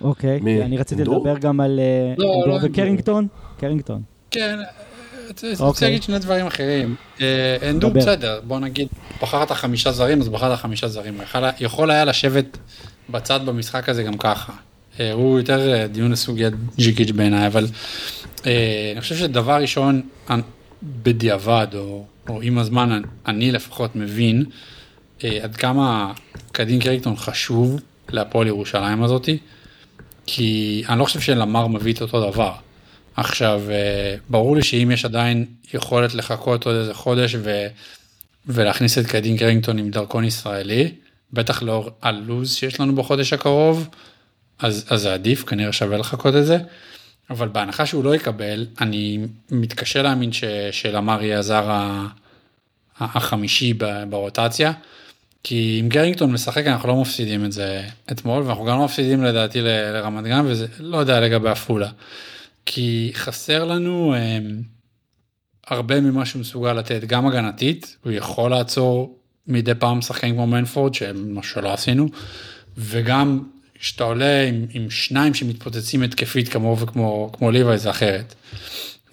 [0.00, 0.62] אוקיי, מי?
[0.62, 1.16] אני רציתי אנדור?
[1.26, 2.58] לדבר גם על אה, לא, אנדור לא.
[2.62, 3.26] וקרינגטון.
[3.60, 4.02] קרינגטון.
[4.30, 5.88] כן, אני רוצה אוקיי.
[5.88, 6.94] להגיד שני דברים אחרים.
[7.20, 7.90] אה, אנדור.
[7.90, 8.88] בסדר, בוא נגיד,
[9.22, 11.14] בחרת חמישה זרים, אז בחרת חמישה זרים.
[11.22, 12.58] יכול- יכול היה לשבת
[13.10, 14.52] בצד במשחק הזה גם ככה.
[15.00, 17.70] אה, הוא יותר אה, דיון לסוגיית ג'יקיץ' בעיניי, אבל אה,
[18.44, 20.42] אני חושב שדבר ראשון, אני-
[20.82, 24.44] בדיעבד, או, או עם הזמן, אני- לפחות מבין
[25.24, 26.12] אה, עד כמה
[26.52, 29.38] קדין קריקטון חשוב להפועל ירושלים הזאתי,
[30.26, 32.52] כי אני לא חושב שלמר מביא את אותו דבר.
[33.16, 37.66] עכשיו, אה, ברור לי שאם יש עדיין יכולת לחכות עוד איזה חודש ו,
[38.46, 40.92] ולהכניס את קדין קרינגטון עם דרכון ישראלי,
[41.32, 43.88] בטח לאור הלו"ז שיש לנו בחודש הקרוב,
[44.58, 46.58] אז, אז זה עדיף, כנראה שווה לחכות את זה.
[47.30, 49.18] אבל בהנחה שהוא לא יקבל, אני
[49.50, 52.06] מתקשה להאמין ש, שלמר יהיה הזר ה-
[53.00, 53.74] החמישי
[54.08, 54.72] ברוטציה.
[55.44, 57.82] כי אם גרינגטון משחק אנחנו לא מפסידים את זה
[58.12, 61.88] אתמול ואנחנו גם לא מפסידים לדעתי ל- לרמת גן וזה לא יודע לגבי עפולה.
[62.66, 64.38] כי חסר לנו אה,
[65.66, 70.94] הרבה ממה שהוא מסוגל לתת גם הגנתית הוא יכול לעצור מדי פעם שחקנים כמו מנפורד
[70.94, 72.08] שמה שלא עשינו
[72.78, 73.42] וגם
[73.82, 78.34] כשאתה עולה עם, עם שניים שמתפוצצים התקפית כמוהו וכמו כמו ליוואי זה אחרת.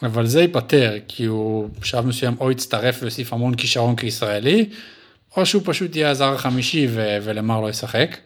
[0.01, 4.69] אבל זה ייפתר כי הוא בשלב מסוים או יצטרף ויוסיף המון כישרון כישראלי
[5.37, 8.17] או שהוא פשוט יהיה הזר החמישי ו- ולמר לא ישחק.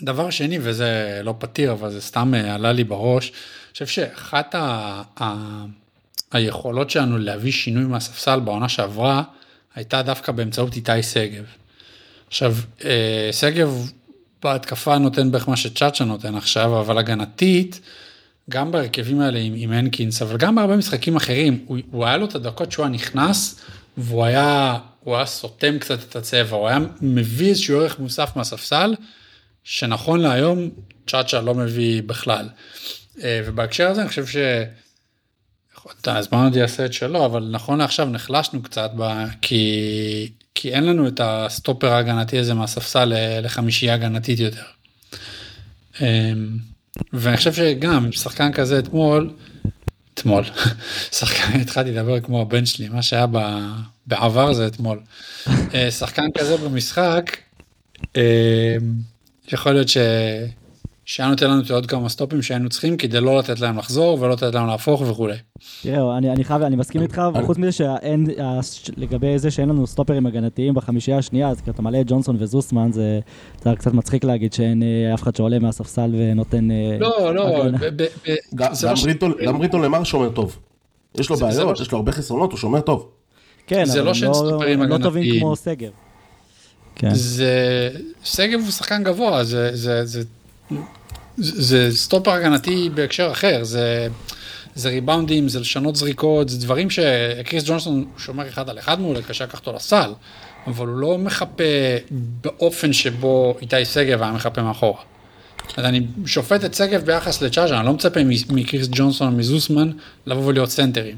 [0.00, 3.28] דבר שני וזה לא פתיר אבל זה סתם אה, עלה לי בראש.
[3.28, 5.64] אני חושב שאחת ה- ה-
[6.32, 9.22] היכולות שלנו להביא שינוי מהספסל בעונה שעברה
[9.74, 11.44] הייתה דווקא באמצעות איתי שגב.
[12.28, 13.90] עכשיו אה, שגב
[14.44, 17.80] בהתקפה נותן בערך מה שצ'אצ'ה נותן עכשיו אבל הגנתית
[18.50, 22.26] גם בהרכבים האלה עם, עם הנקינס אבל גם בהרבה משחקים אחרים הוא, הוא היה לו
[22.26, 23.60] את הדקות שהוא היה נכנס
[23.96, 28.94] והוא היה הוא היה סותם קצת את הצבע הוא היה מביא איזשהו ערך מוסף מהספסל
[29.64, 30.70] שנכון להיום
[31.06, 32.48] צ'אצ'ה לא מביא בכלל.
[33.22, 34.36] אה, ובהקשר הזה אני חושב ש...
[36.06, 39.24] הזמן עוד יעשה את שלו אבל נכון לעכשיו נחלשנו קצת ב...
[39.42, 43.12] כי כי אין לנו את הסטופר ההגנתי הזה מהספסל
[43.42, 44.62] לחמישייה הגנתית יותר.
[46.00, 46.56] אמ,
[47.12, 49.30] ואני חושב שגם שחקן כזה אתמול
[50.14, 50.44] אתמול
[51.18, 53.26] שחקן התחלתי לדבר כמו הבן שלי מה שהיה
[54.06, 55.00] בעבר זה אתמול
[55.74, 57.36] אה, שחקן כזה במשחק
[58.16, 58.20] אמ,
[59.52, 59.96] יכול להיות ש...
[61.06, 64.32] שהיה נותן לנו את עוד כמה סטופים שהיינו צריכים כדי לא לתת להם לחזור ולא
[64.32, 65.34] לתת להם להפוך וכולי.
[65.82, 68.26] תראה, אני, אני חייב, אני מסכים איתך, וחוץ מזה שאין,
[68.96, 73.20] לגבי זה שאין לנו סטופרים הגנתיים בחמישייה השנייה, אז כשאתה מלא את ג'ונסון וזוסמן, זה,
[73.64, 76.70] זה קצת מצחיק להגיד שאין אה, אף אחד שעולה מהספסל ונותן...
[76.70, 77.64] אה, לא לא
[78.54, 80.58] גם זה לא בריטון- בריטון למר שומר טוב.
[81.18, 83.08] יש לו בעיות, לא- יש לו הרבה חסרונות, הוא שומר טוב.
[83.66, 85.40] כן, זה אבל לא הם לא טובים.
[85.40, 85.90] כמו סגר.
[86.94, 87.14] כן.
[87.14, 87.90] זה
[88.24, 90.22] שגב הוא שחקן גבוה זה
[91.36, 94.08] זה סטופר הגנתי בהקשר אחר זה
[94.74, 99.44] זה ריבאונדים זה לשנות זריקות זה דברים שקריס ג'ונסון שומר אחד על אחד מעולה קשה
[99.44, 100.12] לקחת אותו לסל
[100.66, 101.64] אבל הוא לא מחפה
[102.10, 105.00] באופן שבו איתי שגב היה מחפה מאחורה.
[105.76, 109.90] אז אני שופט את שגב ביחס לצ'אצ'ה אני לא מצפה מקריס ג'ונסון או מזוסמן
[110.26, 111.16] לבוא ולהיות סנטרים.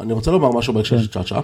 [0.00, 1.02] אני רוצה לומר משהו בהקשר כן.
[1.02, 1.40] של צ'אצ'ה.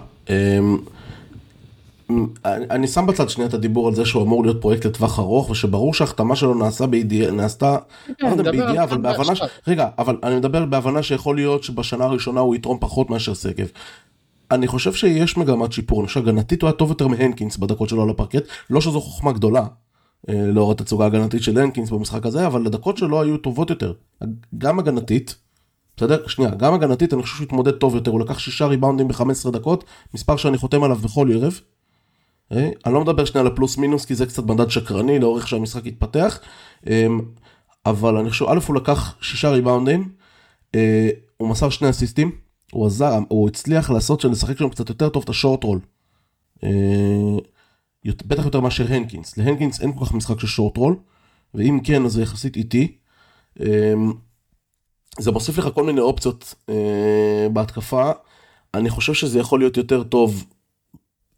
[2.45, 5.95] אני שם בצד שנייה את הדיבור על זה שהוא אמור להיות פרויקט לטווח ארוך ושברור
[5.95, 7.77] שההחתמה שלו נעשה בידיעה, נעשתה,
[8.21, 9.43] לא יודע בידיעה, אבל בהבנה, ש-.
[9.69, 13.67] רגע, אבל אני מדבר בהבנה שיכול להיות שבשנה הראשונה הוא יתרום פחות מאשר שגב.
[14.51, 18.03] אני חושב שיש מגמת שיפור, אני חושב שהגנתית הוא היה טוב יותר מהנקינס בדקות שלו
[18.03, 19.67] על הפרקט, לא שזו חוכמה גדולה,
[20.29, 23.93] אה, לאור התצוגה ההגנתית של הנקינס במשחק הזה, אבל הדקות שלו היו טובות יותר.
[24.59, 25.35] גם הגנתית,
[25.97, 26.27] בסדר?
[26.27, 29.85] שנייה, גם הגנתית אני חושב שהוא התמודד טוב יותר, הוא לקח שישה ריבאונדים ב-15 דקות,
[30.15, 31.61] מספר שאני חותם עליו בכל ערב.
[32.53, 35.87] אה, אני לא מדבר שנייה על הפלוס מינוס כי זה קצת מדד שקרני לאורך שהמשחק
[35.87, 36.41] התפתח,
[36.87, 37.07] אה,
[37.87, 40.13] אבל אני חושב, א' הוא לקח שישה ריבאונדים,
[41.37, 42.31] הוא מסר שני אסיסטים,
[42.73, 45.81] הוא עזר, הוא הצליח לעשות שנשחק שם קצת יותר טוב את השורט רול.
[48.07, 50.97] בטח יותר מאשר הנקינס, להנקינס אין כל כך משחק של שורט רול,
[51.55, 52.97] ואם כן אז זה יחסית איטי.
[53.61, 54.13] אמ,
[55.19, 58.11] זה מוסיף לך כל מיני אופציות אה, בהתקפה,
[58.75, 60.47] אני חושב שזה יכול להיות יותר טוב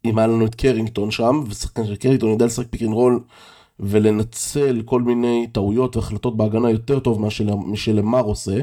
[0.05, 3.23] אם היה לנו את קרינגטון שם, ושחקן של קרינגטון יודע לשחק פיק רול
[3.79, 7.21] ולנצל כל מיני טעויות והחלטות בהגנה יותר טוב
[7.65, 8.59] משלמר עושה.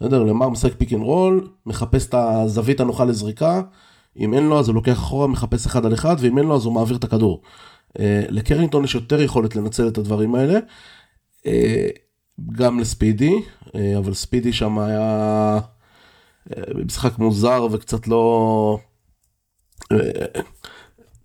[0.00, 3.62] בסדר, למר משחק פיק רול, מחפש את הזווית הנוחה לזריקה,
[4.18, 6.64] אם אין לו אז הוא לוקח אחורה, מחפש אחד על אחד, ואם אין לו אז
[6.64, 7.42] הוא מעביר את הכדור.
[7.98, 10.58] אה, לקרינגטון יש יותר יכולת לנצל את הדברים האלה.
[11.46, 11.88] אה,
[12.52, 13.34] גם לספידי,
[13.74, 15.58] אה, אבל ספידי שם היה
[16.74, 18.78] משחק מוזר וקצת לא...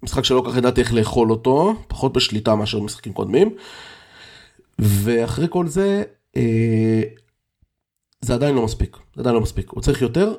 [0.04, 3.56] משחק שלא כל כך ידעתי איך לאכול אותו, פחות בשליטה מאשר משחקים קודמים.
[4.80, 6.04] ואחרי כל זה,
[8.22, 9.70] זה עדיין לא מספיק, זה עדיין לא מספיק.
[9.70, 10.34] הוא צריך יותר,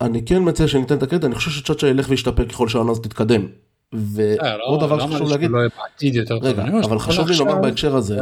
[0.00, 3.46] אני כן מציע שניתן את הקטע, אני חושב שצ'אצ'ה ילך וישתפר ככל שהעונה הזאת תתקדם.
[3.92, 5.58] ועוד אה, דבר שחשוב להגיד, לא
[6.42, 8.18] רגע, אבל חשוב לי לומר בהקשר הזה,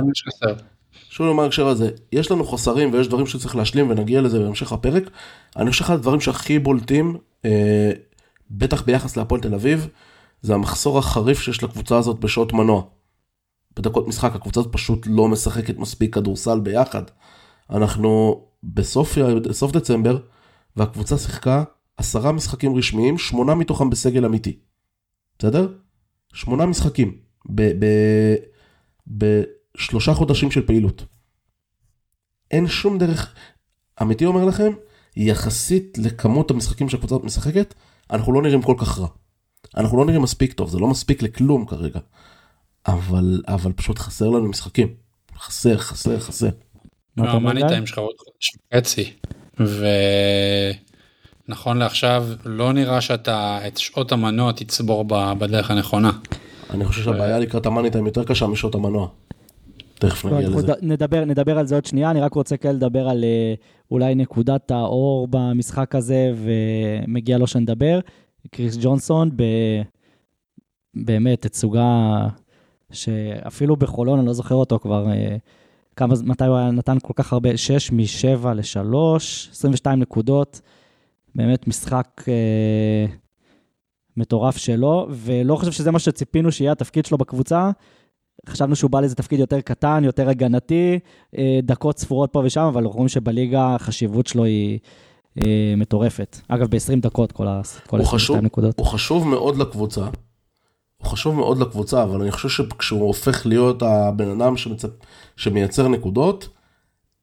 [1.08, 4.72] חשוב לי לומר בהקשר הזה, יש לנו חוסרים ויש דברים שצריך להשלים ונגיע לזה בהמשך
[4.72, 5.10] הפרק.
[5.56, 7.90] אני חושב שאחד הדברים שהכי בולטים, אה,
[8.50, 9.88] בטח ביחס להפועל תל אביב,
[10.44, 12.82] זה המחסור החריף שיש לקבוצה הזאת בשעות מנוע.
[13.76, 17.02] בדקות משחק הקבוצה הזאת פשוט לא משחקת מספיק כדורסל ביחד.
[17.70, 20.18] אנחנו בסוף, בסוף דצמבר,
[20.76, 21.64] והקבוצה שיחקה
[21.96, 24.58] עשרה משחקים רשמיים, שמונה מתוכם בסגל אמיתי.
[25.38, 25.72] בסדר?
[26.34, 27.18] שמונה משחקים
[29.06, 31.04] בשלושה חודשים של פעילות.
[32.50, 33.34] אין שום דרך,
[34.02, 34.72] אמיתי אומר לכם,
[35.16, 37.74] יחסית לכמות המשחקים שהקבוצה משחקת,
[38.10, 39.08] אנחנו לא נראים כל כך רע.
[39.76, 42.00] אנחנו לא נראים מספיק טוב, זה לא מספיק לכלום כרגע.
[42.86, 44.88] אבל, אבל פשוט חסר לנו משחקים.
[45.38, 46.48] חסר, חסר, חסר.
[47.16, 47.86] מה אתה אומר?
[47.86, 49.12] שלך עוד חודש וחצי.
[51.48, 55.04] ונכון לעכשיו לא נראה שאתה את שעות המנוע תצבור
[55.38, 56.10] בדרך הנכונה.
[56.70, 59.08] אני חושב שהבעיה לקראת המאני טיים יותר קשה משעות המנוע.
[59.94, 60.72] תכף נגיע לזה.
[60.82, 63.54] נדבר, נדבר על זה עוד שנייה, אני רק רוצה כן לדבר על אה,
[63.90, 68.00] אולי נקודת האור במשחק הזה, ומגיע לו שנדבר.
[68.50, 69.42] קריס ג'ונסון, ב...
[70.94, 72.28] באמת, תצוגה
[72.92, 75.36] שאפילו בחולון, אני לא זוכר אותו כבר, אה,
[75.96, 78.96] כמה, מתי הוא נתן כל כך הרבה, 6 מ-7 ל-3,
[79.52, 80.60] 22 נקודות,
[81.34, 83.06] באמת משחק אה,
[84.16, 87.70] מטורף שלו, ולא חושב שזה מה שציפינו שיהיה התפקיד שלו בקבוצה.
[88.48, 90.98] חשבנו שהוא בא לאיזה תפקיד יותר קטן, יותר הגנתי,
[91.38, 94.78] אה, דקות ספורות פה ושם, אבל אנחנו רואים שבליגה החשיבות שלו היא
[95.76, 96.40] מטורפת.
[96.48, 98.78] אגב, ב-20 דקות כל ה-22 נקודות.
[98.78, 100.06] הוא חשוב מאוד לקבוצה,
[101.04, 104.88] הוא חשוב מאוד לקבוצה, אבל אני חושב שכשהוא הופך להיות הבן אדם שמצפ...
[105.36, 106.48] שמייצר נקודות,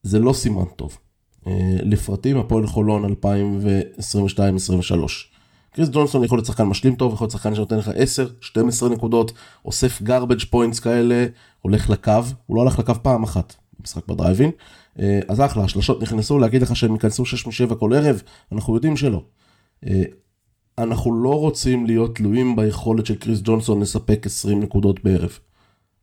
[0.04, 0.98] זה לא סימן טוב.
[1.48, 3.14] אה, לפרטים, הפועל חולון 2022-2023.
[5.74, 9.32] קריס ג'ונסון יכול להיות שחקן משלים טוב, יכול להיות שחקן שנותן לך 10, 12 נקודות,
[9.66, 11.26] אוסף garbage points כאלה,
[11.62, 14.52] הולך לקו, הוא לא הלך לקו פעם אחת במשחק בדרייבין.
[15.00, 18.98] אה, אז אחלה, השלשות נכנסו, להגיד לך שהם ייכנסו 6 מ-7 כל ערב, אנחנו יודעים
[18.98, 19.24] שלא.
[19.88, 20.04] אה,
[20.78, 25.40] אנחנו לא רוצים להיות תלויים ביכולת של קריס ג'ונסון לספק 20 נקודות בערב.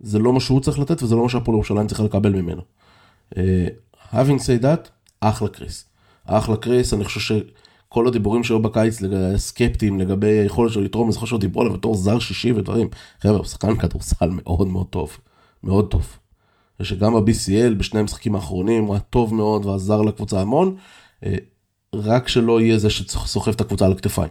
[0.00, 2.62] זה לא מה שהוא צריך לתת וזה לא מה שהפועל ירושלים צריכה לקבל ממנו.
[3.34, 3.38] Uh,
[4.12, 4.88] having said that,
[5.20, 5.84] אחלה קריס.
[6.24, 9.00] אחלה קריס, אני חושב שכל הדיבורים שהיו בקיץ
[9.36, 12.88] סקפטיים לגבי היכולת שלו לתרום, אני זוכר שהוא דיברו עליו בתור זר שישי ודברים.
[13.20, 15.16] חבר'ה, הוא שחקן כדורסל מאוד מאוד טוב.
[15.62, 16.18] מאוד טוב.
[16.80, 20.76] ושגם ב-BCL בשני המשחקים האחרונים הוא היה טוב מאוד ועזר לקבוצה המון.
[21.24, 21.26] Uh,
[21.94, 24.30] רק שלא יהיה זה שסוחב את הקבוצה על הכתפיים.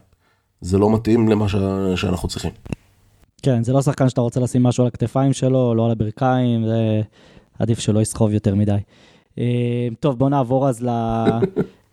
[0.61, 1.55] זה לא מתאים למה ש...
[1.95, 2.51] שאנחנו צריכים.
[3.41, 7.01] כן, זה לא שחקן שאתה רוצה לשים משהו על הכתפיים שלו, לא על הברכיים, זה
[7.59, 8.77] עדיף שלא יסחוב יותר מדי.
[9.39, 10.89] אה, טוב, בוא נעבור אז ל...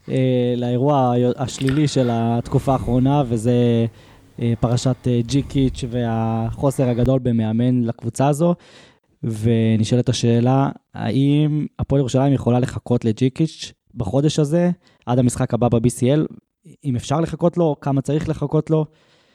[0.09, 3.87] אה, לאירוע השלילי של התקופה האחרונה, וזה
[4.43, 8.55] אה, פרשת ג'יקיץ' והחוסר הגדול במאמן לקבוצה הזו.
[9.25, 14.71] ונשאלת השאלה, האם הפועל ירושלים יכולה לחכות לג'יקיץ' בחודש הזה,
[15.07, 16.21] עד המשחק הבא ב-BCL,
[16.85, 18.87] אם אפשר לחכות לו, כמה צריך לחכות לו?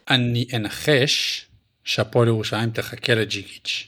[0.09, 1.45] אני אנחש
[1.83, 3.87] שהפועל ירושלים תחכה לג'יקיץ'.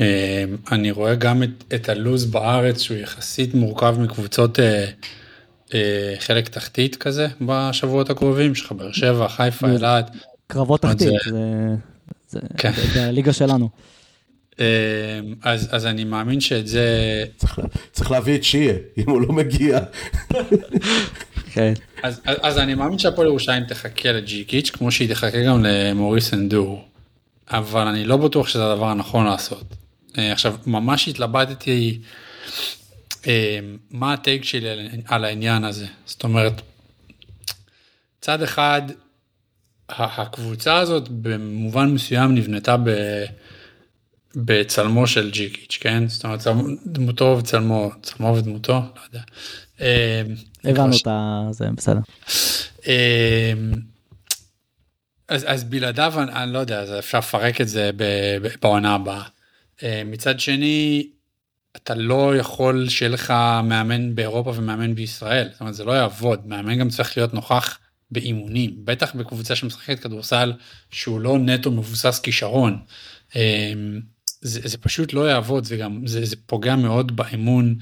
[0.00, 4.86] אה, אני רואה גם את, את הלוז בארץ שהוא יחסית מורכב מקבוצות אה,
[5.74, 10.10] אה, חלק תחתית כזה בשבועות הקרובים, יש לך באר שבע, חיפה, אלעד.
[10.46, 11.40] קרבות תחתית, זה,
[12.28, 12.72] זה, כן.
[12.72, 13.68] זה, זה הליגה שלנו.
[15.42, 17.24] אז, אז אני מאמין שאת זה...
[17.36, 17.60] צריך,
[17.92, 19.78] צריך להביא את שיה, אם הוא לא מגיע.
[21.52, 21.72] כן.
[22.02, 26.84] אז, אז, אז אני מאמין שהפועל ירושלים תחכה לג'יקיץ' כמו שהיא תחכה גם למוריס אנדור.
[27.50, 29.64] אבל אני לא בטוח שזה הדבר הנכון לעשות.
[30.14, 31.98] עכשיו ממש התלבטתי
[33.90, 34.68] מה הטייק שלי
[35.06, 35.86] על העניין הזה.
[36.06, 36.62] זאת אומרת,
[38.20, 38.82] צד אחד
[39.88, 42.90] הקבוצה הזאת במובן מסוים נבנתה ב...
[44.36, 46.08] בצלמו של ג'יקיץ', כן?
[46.08, 46.40] זאת אומרת,
[46.86, 49.20] דמותו וצלמו, צלמו ודמותו, לא יודע.
[49.80, 50.22] אה,
[50.64, 52.00] הבנו את זה, בסדר.
[52.86, 53.52] אה,
[55.28, 57.90] אז, אז בלעדיו, אני, אני לא יודע, אז אפשר לפרק את זה
[58.60, 59.22] בעונה הבאה.
[59.82, 61.06] אה, מצד שני,
[61.76, 63.30] אתה לא יכול שיהיה לך
[63.64, 67.78] מאמן באירופה ומאמן בישראל, זאת אומרת, זה לא יעבוד, מאמן גם צריך להיות נוכח
[68.10, 70.52] באימונים, בטח בקבוצה שמשחקת כדורסל
[70.90, 72.78] שהוא לא נטו מבוסס כישרון.
[74.42, 77.74] זה, זה פשוט לא יעבוד, זה גם, זה, זה פוגע מאוד באמון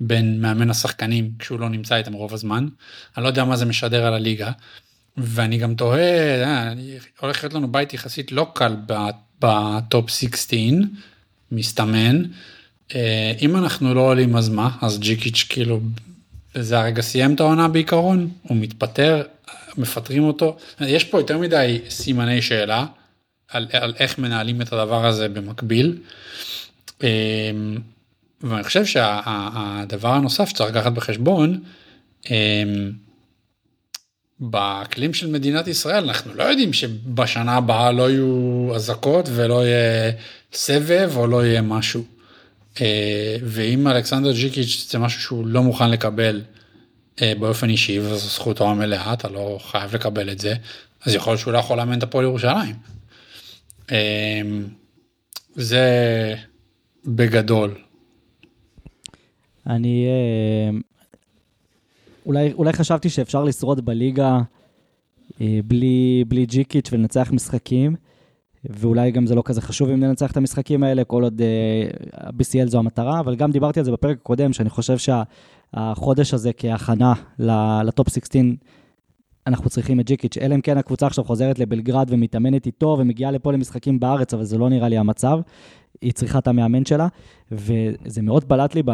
[0.00, 2.68] בין מאמן השחקנים כשהוא לא נמצא איתם רוב הזמן.
[3.16, 4.50] אני לא יודע מה זה משדר על הליגה.
[5.16, 6.72] ואני גם תוהה, אה,
[7.20, 8.76] הולך להיות לנו בית יחסית לא קל
[9.40, 10.58] בטופ 16,
[11.52, 12.22] מסתמן.
[12.94, 14.70] אה, אם אנחנו לא עולים אז מה?
[14.82, 15.80] אז ג'יקיץ' כאילו,
[16.54, 19.22] זה הרגע סיים את העונה בעיקרון, הוא מתפטר,
[19.76, 20.56] מפטרים אותו.
[20.80, 22.86] יש פה יותר מדי סימני שאלה.
[23.52, 25.98] על, על איך מנהלים את הדבר הזה במקביל.
[27.02, 27.08] אמ,
[28.40, 31.60] ואני חושב שהדבר שה, הנוסף שצריך לקחת בחשבון,
[32.30, 32.92] אמ,
[34.40, 40.12] באקלים של מדינת ישראל אנחנו לא יודעים שבשנה הבאה לא יהיו אזעקות ולא יהיה
[40.52, 42.04] סבב או לא יהיה משהו.
[42.80, 46.42] אה, ואם אלכסנדר ג'יקיץ' זה משהו שהוא לא מוכן לקבל
[47.22, 50.54] אה, באופן אישי וזו זכותו המלאה אתה לא חייב לקבל את זה
[51.04, 52.74] אז יכול להיות שהוא לא יכול לאמן את הפועל ירושלים.
[53.92, 54.64] אמ,
[55.54, 56.34] זה
[57.06, 57.74] בגדול.
[59.66, 60.06] אני
[60.70, 60.80] אמ,
[62.26, 64.40] אולי, אולי חשבתי שאפשר לשרוד בליגה
[65.40, 67.96] אה, בלי, בלי ג'יקיץ' ולנצח משחקים,
[68.64, 72.66] ואולי גם זה לא כזה חשוב אם ננצח את המשחקים האלה, כל עוד ה-BCL אה,
[72.66, 77.14] זו המטרה, אבל גם דיברתי על זה בפרק הקודם, שאני חושב שהחודש הזה כהכנה
[77.84, 78.42] לטופ 16,
[79.46, 83.52] אנחנו צריכים את ג'יקיץ', אלא אם כן הקבוצה עכשיו חוזרת לבלגרד ומתאמנת איתו ומגיעה לפה
[83.52, 85.40] למשחקים בארץ, אבל זה לא נראה לי המצב.
[86.00, 87.08] היא צריכה את המאמן שלה,
[87.52, 88.90] וזה מאוד בלט לי ב,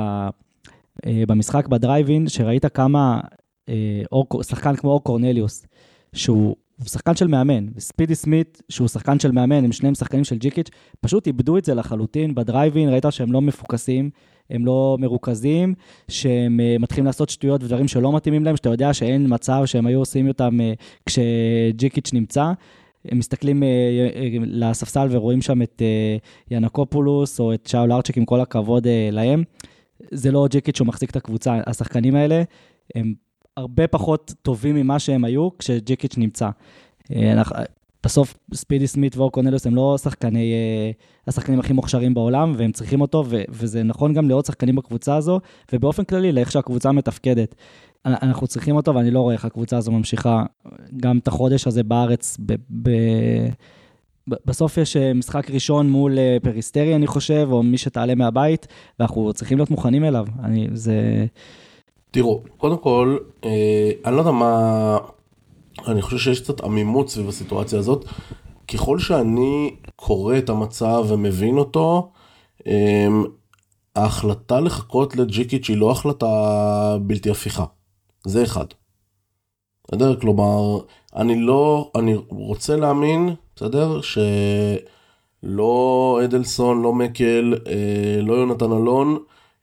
[1.06, 3.20] אה, במשחק בדרייבין, שראית כמה,
[3.68, 5.66] אה, אור, שחקן כמו אור קורנליוס,
[6.12, 10.68] שהוא שחקן של מאמן, וספידי סמית, שהוא שחקן של מאמן, הם שניהם שחקנים של ג'יקיץ',
[11.00, 14.10] פשוט איבדו את זה לחלוטין בדרייבין, ראית שהם לא מפוקסים.
[14.50, 15.74] הם לא מרוכזים,
[16.08, 19.98] שהם uh, מתחילים לעשות שטויות ודברים שלא מתאימים להם, שאתה יודע שאין מצב שהם היו
[19.98, 22.52] עושים אותם uh, כשג'יקיץ' נמצא.
[23.04, 23.66] הם מסתכלים uh,
[24.46, 25.82] לספסל ורואים שם את
[26.50, 29.42] ינקופולוס או את שאול ארצ'ק, עם כל הכבוד להם.
[30.10, 32.42] זה לא ג'יקיץ' שהוא מחזיק את הקבוצה, השחקנים האלה
[32.94, 33.14] הם
[33.56, 36.50] הרבה פחות טובים ממה שהם היו כשג'יקיץ' נמצא.
[38.04, 40.90] בסוף ספידי סמית ואור קונלוס הם לא שחקני, אה,
[41.26, 45.40] השחקנים הכי מוכשרים בעולם, והם צריכים אותו, ו- וזה נכון גם לעוד שחקנים בקבוצה הזו,
[45.72, 47.54] ובאופן כללי לאיך שהקבוצה מתפקדת.
[48.06, 50.44] אנחנו צריכים אותו, ואני לא רואה איך הקבוצה הזו ממשיכה
[50.96, 52.36] גם את החודש הזה בארץ.
[52.46, 52.54] ב-
[52.88, 53.48] ב-
[54.46, 58.66] בסוף יש אה, משחק ראשון מול אה, פריסטרי, אני חושב, או מי שתעלה מהבית,
[58.98, 60.26] ואנחנו צריכים להיות מוכנים אליו.
[60.44, 61.26] אני, זה...
[62.10, 64.98] תראו, קודם כל, אה, אני לא יודע מה...
[65.86, 68.04] אני חושב שיש קצת עמימות סביב הסיטואציה הזאת.
[68.68, 72.10] ככל שאני קורא את המצב ומבין אותו,
[72.66, 73.24] אמ,
[73.96, 76.26] ההחלטה לחכות לג'יקיץ' היא לא החלטה
[77.00, 77.64] בלתי הפיכה.
[78.26, 78.66] זה אחד.
[79.88, 80.20] בסדר?
[80.20, 80.78] כלומר,
[81.16, 84.00] אני לא, אני רוצה להאמין, בסדר?
[85.42, 85.60] שלא
[86.24, 89.18] אדלסון, לא מקל, אה, לא יונתן אלון,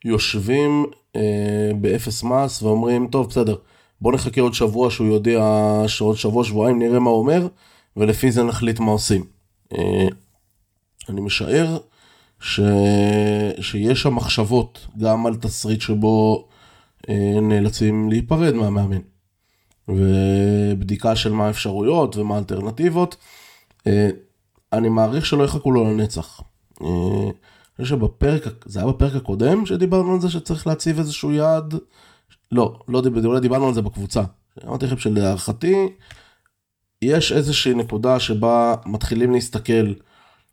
[0.05, 3.55] יושבים אה, באפס מס ואומרים, טוב, בסדר.
[4.05, 5.41] בוא נחכה עוד שבוע שהוא יודיע
[5.87, 7.47] שעוד שבוע שבועיים נראה מה הוא אומר
[7.97, 9.25] ולפי זה נחליט מה עושים.
[9.73, 10.07] אה,
[11.09, 11.77] אני משער
[12.39, 12.59] ש...
[13.61, 16.47] שיש שם מחשבות גם על תסריט שבו
[17.09, 19.01] אה, נאלצים להיפרד מהמאמן.
[19.87, 23.15] ובדיקה של מה האפשרויות ומה האלטרנטיבות.
[23.87, 24.09] אה,
[24.73, 26.41] אני מעריך שלא יחכו לו לנצח.
[26.81, 27.31] אני
[27.81, 31.75] חושב שבפרק, זה היה בפרק הקודם שדיברנו על זה שצריך להציב איזשהו יעד
[32.51, 34.23] לא, לא דיברנו, אולי דיברנו על זה בקבוצה.
[34.65, 35.75] אמרתי לכם שלהערכתי,
[37.01, 39.93] יש איזושהי נקודה שבה מתחילים להסתכל,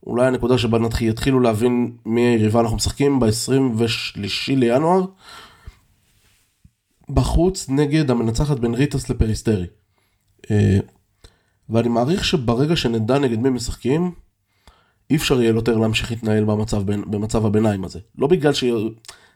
[0.06, 5.04] אולי הנקודה שבה נתחיל, יתחילו להבין מי היריבה אנחנו משחקים ב-23 לינואר,
[7.08, 9.66] בחוץ נגד המנצחת בין ריטאס לפריסטרי.
[10.50, 10.78] אה,
[11.68, 14.12] ואני מעריך שברגע שנדע נגד מי משחקים,
[15.10, 18.00] אי אפשר יהיה יותר להמשיך להתנהל במצב, במצב הביניים הזה.
[18.18, 18.52] לא בגלל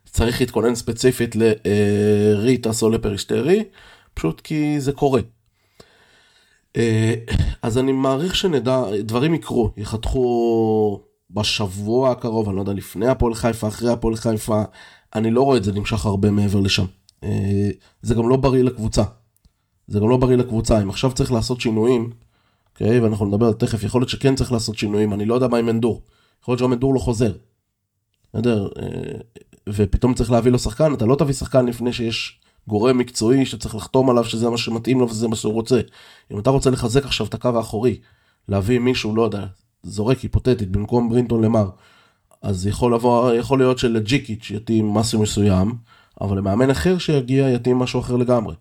[0.06, 3.64] שצריך להתכונן ספציפית לריטאס או לפריסטרי,
[4.14, 5.20] פשוט כי זה קורה.
[6.76, 7.14] אה,
[7.62, 11.00] אז אני מעריך שנדע, דברים יקרו, יחתכו
[11.30, 14.62] בשבוע הקרוב, אני לא יודע, לפני הפועל חיפה, אחרי הפועל חיפה,
[15.14, 16.84] אני לא רואה את זה נמשך הרבה מעבר לשם.
[17.24, 17.70] אה,
[18.02, 19.02] זה גם לא בריא לקבוצה.
[19.86, 22.10] זה גם לא בריא לקבוצה, אם עכשיו צריך לעשות שינויים,
[22.72, 25.68] אוקיי, ואנחנו נדבר תכף, יכול להיות שכן צריך לעשות שינויים, אני לא יודע מה עם
[25.68, 26.02] אנדור.
[26.42, 27.32] יכול להיות שהיום אנדור לא חוזר.
[28.34, 28.68] בסדר?
[29.68, 33.74] אה, ופתאום צריך להביא לו שחקן, אתה לא תביא שחקן לפני שיש גורם מקצועי שצריך
[33.74, 35.80] לחתום עליו שזה מה שמתאים לו וזה מה שהוא רוצה.
[36.32, 38.00] אם אתה רוצה לחזק עכשיו את הקו האחורי,
[38.48, 39.46] להביא מישהו, לא יודע,
[39.82, 41.70] זורק היפותטית במקום ברינטון למר,
[42.42, 45.74] אז יכול, לבוא, יכול להיות שלג'יקיץ' יתאים משהו מסוים,
[46.20, 48.54] אבל למאמן אחר שיגיע יתאים משהו אחר לגמרי.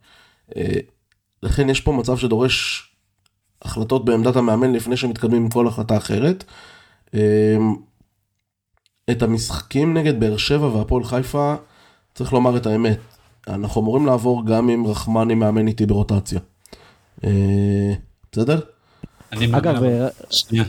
[0.55, 0.79] אה,
[1.43, 2.89] לכן יש פה מצב שדורש
[3.61, 6.43] החלטות בעמדת המאמן לפני שמתקדמים עם כל החלטה אחרת.
[9.09, 11.55] אה, את המשחקים נגד באר שבע והפועל חיפה,
[12.15, 12.99] צריך לומר את האמת,
[13.47, 16.39] אנחנו אמורים לעבור גם עם רחמני מאמן איתי ברוטציה.
[17.23, 17.93] אה,
[18.31, 18.59] בסדר?
[19.31, 19.83] אגב,
[20.29, 20.63] שנייה.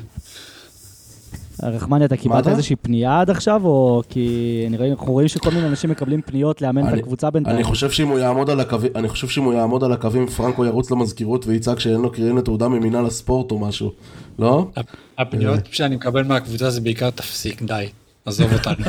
[1.63, 6.23] רחמני, אתה קיבלת איזושהי פנייה עד עכשיו, או כי אנחנו רואים שכל מיני אנשים מקבלים
[6.23, 7.57] פניות לאמן את הקבוצה בינתיים?
[7.57, 10.65] אני חושב שאם הוא יעמוד על הקווים, אני חושב שאם הוא יעמוד על הקווים, פרנקו
[10.65, 13.93] ירוץ למזכירות ויצעק שאין לו קריין לתעודה ממינהל הספורט או משהו,
[14.39, 14.71] לא?
[15.19, 17.87] הפניות שאני מקבל מהקבוצה זה בעיקר תפסיק, די,
[18.27, 18.85] עזוב אותנו.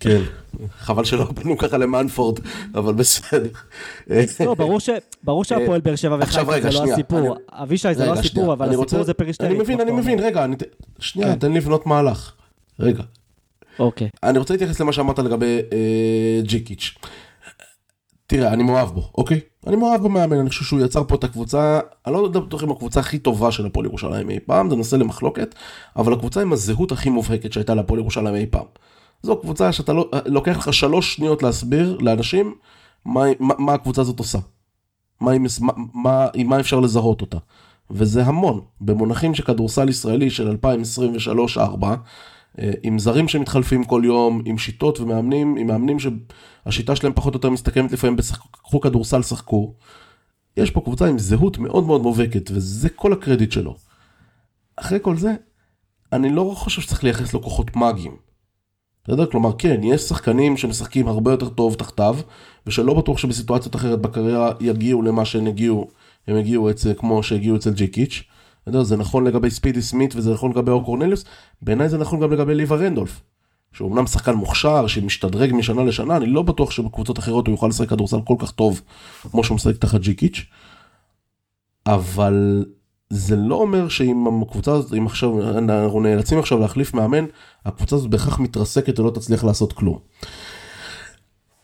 [0.00, 0.20] כן,
[0.78, 2.38] חבל שלא בנו ככה למנפורד,
[2.74, 3.48] אבל בסדר.
[4.40, 4.54] לא,
[5.24, 7.36] ברור שהפועל באר שבע וחיפה זה לא הסיפור.
[7.50, 9.48] אבישי זה לא הסיפור, אבל הסיפור זה פרישטרי.
[9.48, 10.46] אני מבין, אני מבין, רגע,
[10.98, 11.38] שנייה, כן.
[11.38, 12.32] תן לבנות מהלך.
[12.80, 13.02] רגע.
[13.78, 14.08] אוקיי.
[14.22, 16.94] אני רוצה להתייחס למה שאמרת לגבי אה, ג'יקיץ'.
[18.26, 19.40] תראה, אני מאוהב בו, אוקיי?
[19.66, 22.70] אני מאוהב במאמן, אני חושב שהוא יצר פה את הקבוצה, אני לא יודע בטוח אם
[22.70, 25.54] הקבוצה הכי טובה של הפועל ירושלים אי פעם, זה נושא למחלוקת,
[25.96, 28.66] אבל הקבוצה עם הזהות הכי מובהקת שהייתה להפועל ירושלים אי פעם.
[29.22, 32.54] זו קבוצה שאתה לא, לוקח לך שלוש שניות להסביר לאנשים
[33.04, 34.38] מה, מה, מה הקבוצה הזאת עושה.
[35.20, 37.38] מה, מה, מה, מה אפשר לזהות אותה.
[37.90, 38.60] וזה המון.
[38.80, 41.94] במונחים של כדורסל ישראלי של 2023-2024, אה,
[42.82, 47.50] עם זרים שמתחלפים כל יום, עם שיטות ומאמנים, עם מאמנים שהשיטה שלהם פחות או יותר
[47.50, 49.74] מסתכמת לפעמים בשחקו כדורסל, שחקו.
[50.56, 53.76] יש פה קבוצה עם זהות מאוד מאוד מובהקת, וזה כל הקרדיט שלו.
[54.76, 55.34] אחרי כל זה,
[56.12, 58.16] אני לא חושב שצריך לייחס לו כוחות מאגיים.
[59.04, 59.26] בסדר?
[59.26, 62.16] כלומר, כן, יש שחקנים שמשחקים הרבה יותר טוב תחתיו,
[62.66, 65.90] ושלא בטוח שבסיטואציות אחרת בקריירה יגיעו למה שהם הגיעו,
[66.28, 68.22] הם הגיעו אצל, כמו שהגיעו אצל ג'יקיץ'.
[68.66, 68.82] בסדר?
[68.82, 71.24] זה נכון לגבי ספידי סמית וזה נכון לגבי אור קורנליוס,
[71.62, 73.20] בעיניי זה נכון גם לגבי ליבה רנדולף.
[73.72, 77.88] שהוא אמנם שחקן מוכשר, שמשתדרג משנה לשנה, אני לא בטוח שבקבוצות אחרות הוא יוכל לשחק
[77.88, 78.80] כדורסל כל כך טוב,
[79.30, 80.44] כמו שהוא משחק תחת ג'יקיץ'.
[81.86, 82.64] אבל
[83.10, 87.24] זה לא אומר שאם הקבוצה הזאת, אם עכשיו, אנחנו נאלצים עכשיו להחליף מאמן,
[87.64, 89.98] הקבוצה הזאת בהכרח מתרסקת ולא תצליח לעשות כלום.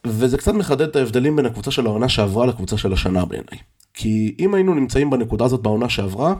[0.06, 3.58] וזה קצת מחדד את ההבדלים בין הקבוצה של העונה שעברה לקבוצה של השנה בעיניי.
[3.94, 6.34] כי אם היינו נמצאים בנקודה הזאת בעונה שעברה,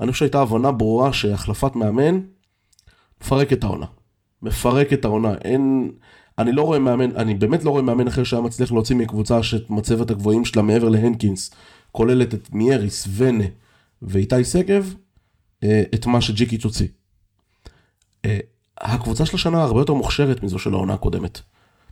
[0.00, 2.20] אני חושב שהייתה הבנה ברורה שהחלפת מאמן
[3.20, 3.86] מפרק את העונה.
[4.42, 5.34] מפרק את העונה.
[5.44, 5.90] אין...
[6.38, 9.70] אני לא רואה מאמן, אני באמת לא רואה מאמן אחר שהיה מצליח להוציא מקבוצה שאת
[9.70, 11.50] מצבת הגבוהים שלה מעבר להנקינס,
[11.92, 13.44] כוללת את מייריס, ונה,
[14.02, 14.94] ואיתי שגב
[15.64, 16.88] אה, את מה שג'יקיץ' הוציא.
[18.24, 18.38] אה,
[18.80, 21.40] הקבוצה של השנה הרבה יותר מוכשרת מזו של העונה הקודמת.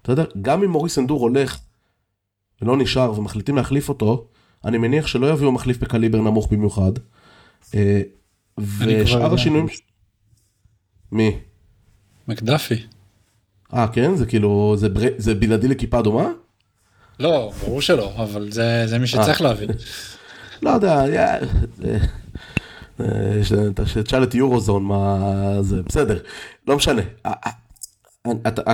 [0.03, 1.59] אתה יודע, גם אם מוריס אנדור הולך
[2.63, 4.27] ולא נשאר ומחליטים להחליף אותו,
[4.65, 6.93] אני מניח שלא יביאו מחליף בקליבר נמוך במיוחד.
[7.75, 8.03] אה,
[8.59, 9.67] ושאר השינויים...
[11.13, 11.39] מי?
[12.29, 12.83] מקדפי.
[13.75, 14.17] אה כן?
[14.17, 15.01] זה כאילו, זה, בר...
[15.17, 16.29] זה בלעדי לכיפה אדומה?
[17.21, 19.71] לא, ברור שלא, אבל זה, זה מי שצריך להבין.
[20.63, 21.05] לא יודע,
[23.75, 25.19] תשאל את יורוזון מה
[25.61, 26.19] זה, בסדר,
[26.69, 27.03] לא משנה.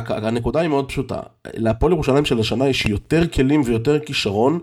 [0.09, 1.20] הנקודה היא מאוד פשוטה,
[1.55, 4.59] להפועל ירושלים של השנה יש יותר כלים ויותר כישרון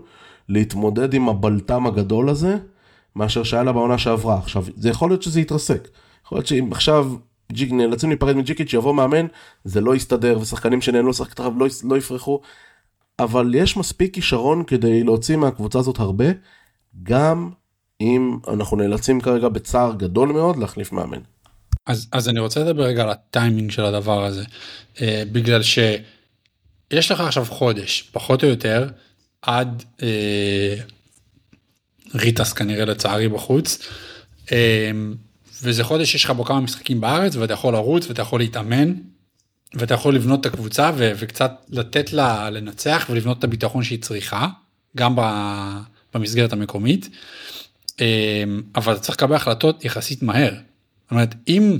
[0.48, 2.56] להתמודד עם הבלטם הגדול הזה,
[3.16, 4.38] מאשר שהיה לה בעונה שעברה.
[4.38, 5.88] עכשיו, זה יכול להיות שזה יתרסק.
[6.24, 7.06] יכול להיות שאם עכשיו
[7.70, 9.26] נאלצים להיפרד מג'יקיץ', שיבוא מאמן,
[9.64, 12.40] זה לא יסתדר, ושחקנים שנהנו לשחק את הרב לא, לא יפרחו,
[13.18, 16.24] אבל יש מספיק כישרון כדי להוציא מהקבוצה הזאת הרבה,
[17.02, 17.50] גם
[18.00, 21.20] אם אנחנו נאלצים כרגע בצער גדול מאוד להחליף מאמן.
[21.86, 24.44] אז, אז אני רוצה לדבר רגע על הטיימינג של הדבר הזה,
[25.00, 28.88] אה, בגלל שיש לך עכשיו חודש, פחות או יותר,
[29.42, 30.74] עד אה,
[32.14, 33.88] ריטס כנראה לצערי בחוץ,
[34.52, 34.90] אה,
[35.62, 38.94] וזה חודש שיש לך בו כמה משחקים בארץ ואתה יכול לרוץ ואתה יכול להתאמן
[39.74, 44.48] ואתה יכול לבנות את הקבוצה ו- וקצת לתת לה לנצח ולבנות את הביטחון שהיא צריכה,
[44.96, 45.20] גם ב...
[46.14, 47.08] במסגרת המקומית.
[48.74, 50.52] אבל צריך לקבל החלטות יחסית מהר.
[50.52, 51.78] זאת אומרת, אם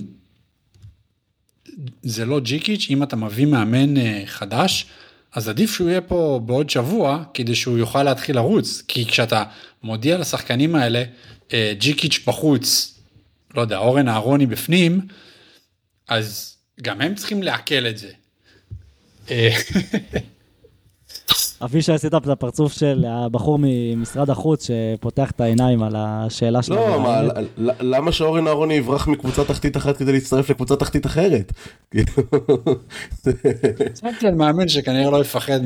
[2.02, 3.94] זה לא ג'יקיץ', אם אתה מביא מאמן
[4.26, 4.86] חדש,
[5.32, 9.44] אז עדיף שהוא יהיה פה בעוד שבוע כדי שהוא יוכל להתחיל לרוץ כי כשאתה
[9.82, 11.04] מודיע לשחקנים האלה
[11.54, 12.98] ג'יקיץ' בחוץ
[13.54, 15.00] לא יודע אורן אהרוני בפנים
[16.08, 18.10] אז גם הם צריכים לעכל את זה.
[21.62, 26.76] אבישי עשית את הפרצוף של הבחור ממשרד החוץ שפותח את העיניים על השאלה שלו.
[26.76, 27.20] לא, מה,
[27.80, 31.52] למה שאורן אהרוני יברח מקבוצה תחתית אחת כדי להצטרף לקבוצה תחתית אחרת?
[34.24, 35.60] על מאמן שכנראה לא יפחד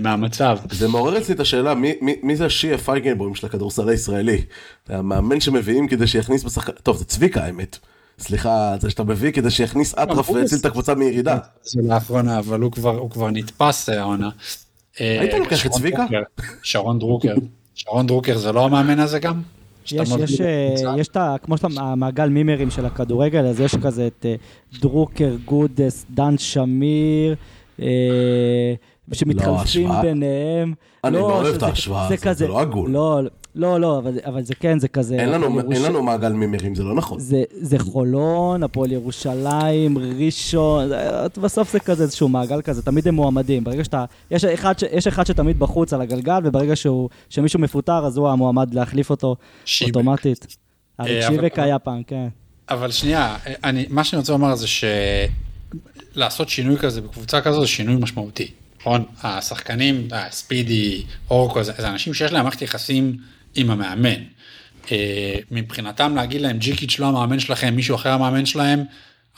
[0.00, 0.58] מהמצב.
[0.70, 1.74] זה מעורר אצלי את השאלה
[2.22, 4.42] מי זה השיעה פייגנבוים של הכדורסל הישראלי?
[4.88, 7.78] המאמן שמביאים כדי שיכניס בשחקן, טוב זה צביקה האמת.
[8.18, 11.38] סליחה, זה שאתה מביא כדי שיכניס אטרף ויציל את הקבוצה מירידה.
[11.62, 14.28] זה לאחרונה, אבל הוא כבר נתפס העונה.
[14.98, 16.04] היית לוקח את צביקה?
[16.62, 17.34] שרון דרוקר.
[17.74, 19.40] שרון דרוקר זה לא המאמן הזה גם?
[19.84, 20.40] יש, יש,
[20.98, 21.36] יש את ה...
[21.42, 24.26] כמו שאתה, המעגל מימרים של הכדורגל, אז יש כזה את
[24.80, 27.34] דרוקר, גודס, דן שמיר,
[29.12, 30.74] שמתחלפים ביניהם.
[31.04, 32.92] אני לא אוהב את ההשוואה הזאת, זה לא הגון.
[32.92, 33.20] לא,
[33.54, 35.14] לא, לא, אבל, אבל זה כן, זה כזה...
[35.14, 35.74] אין לנו, ירוש...
[35.74, 37.18] אין לנו מעגל מימרים, זה לא נכון.
[37.20, 40.90] זה, זה חולון, הפועל ירושלים, ראשון,
[41.42, 43.64] בסוף זה כזה איזשהו מעגל כזה, תמיד הם מועמדים.
[43.64, 44.04] ברגע שאתה...
[44.30, 48.74] יש אחד, יש אחד שתמיד בחוץ על הגלגל, וברגע שהוא, שמישהו מפוטר, אז הוא המועמד
[48.74, 49.96] להחליף אותו שיבק.
[49.96, 50.56] אוטומטית.
[51.00, 52.28] אריק אה, שיבק היה פעם, כן.
[52.70, 54.66] אבל שנייה, אני, מה שאני רוצה לומר זה
[56.14, 58.50] שלעשות שינוי כזה בקבוצה כזו זה שינוי משמעותי.
[58.80, 59.04] נכון?
[59.22, 63.16] השחקנים, ספידי, אורקו, זה, זה אנשים שיש להם מערכת יחסים
[63.58, 64.22] עם המאמן.
[64.92, 68.84] אה, מבחינתם להגיד להם ג'יקיץ' לא המאמן שלכם, מישהו אחר המאמן שלהם,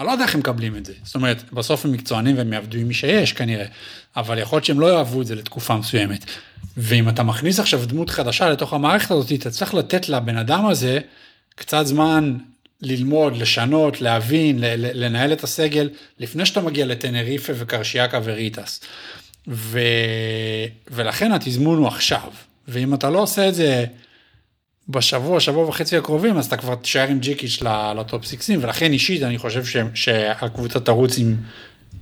[0.00, 0.92] אני לא יודע איך הם מקבלים את זה.
[1.04, 3.64] זאת אומרת, בסוף הם מקצוענים והם יעבדו עם מי שיש כנראה,
[4.16, 6.24] אבל יכול להיות שהם לא יאהבו את זה לתקופה מסוימת.
[6.76, 10.98] ואם אתה מכניס עכשיו דמות חדשה לתוך המערכת הזאת, אתה צריך לתת לבן אדם הזה
[11.54, 12.36] קצת זמן
[12.82, 18.80] ללמוד, לשנות, להבין, לנהל את הסגל, לפני שאתה מגיע לטנריפה וקרשיאקה וריטס.
[19.48, 19.80] ו...
[20.90, 22.30] ולכן התזמון הוא עכשיו.
[22.68, 23.84] ואם אתה לא עושה את זה
[24.90, 27.62] בשבוע, שבוע וחצי הקרובים, אז אתה כבר תישאר עם ג'יקיץ'
[27.96, 29.76] לטופ סיקסים, ולכן אישית אני חושב ש...
[29.94, 31.36] שהקבוצה תרוץ עם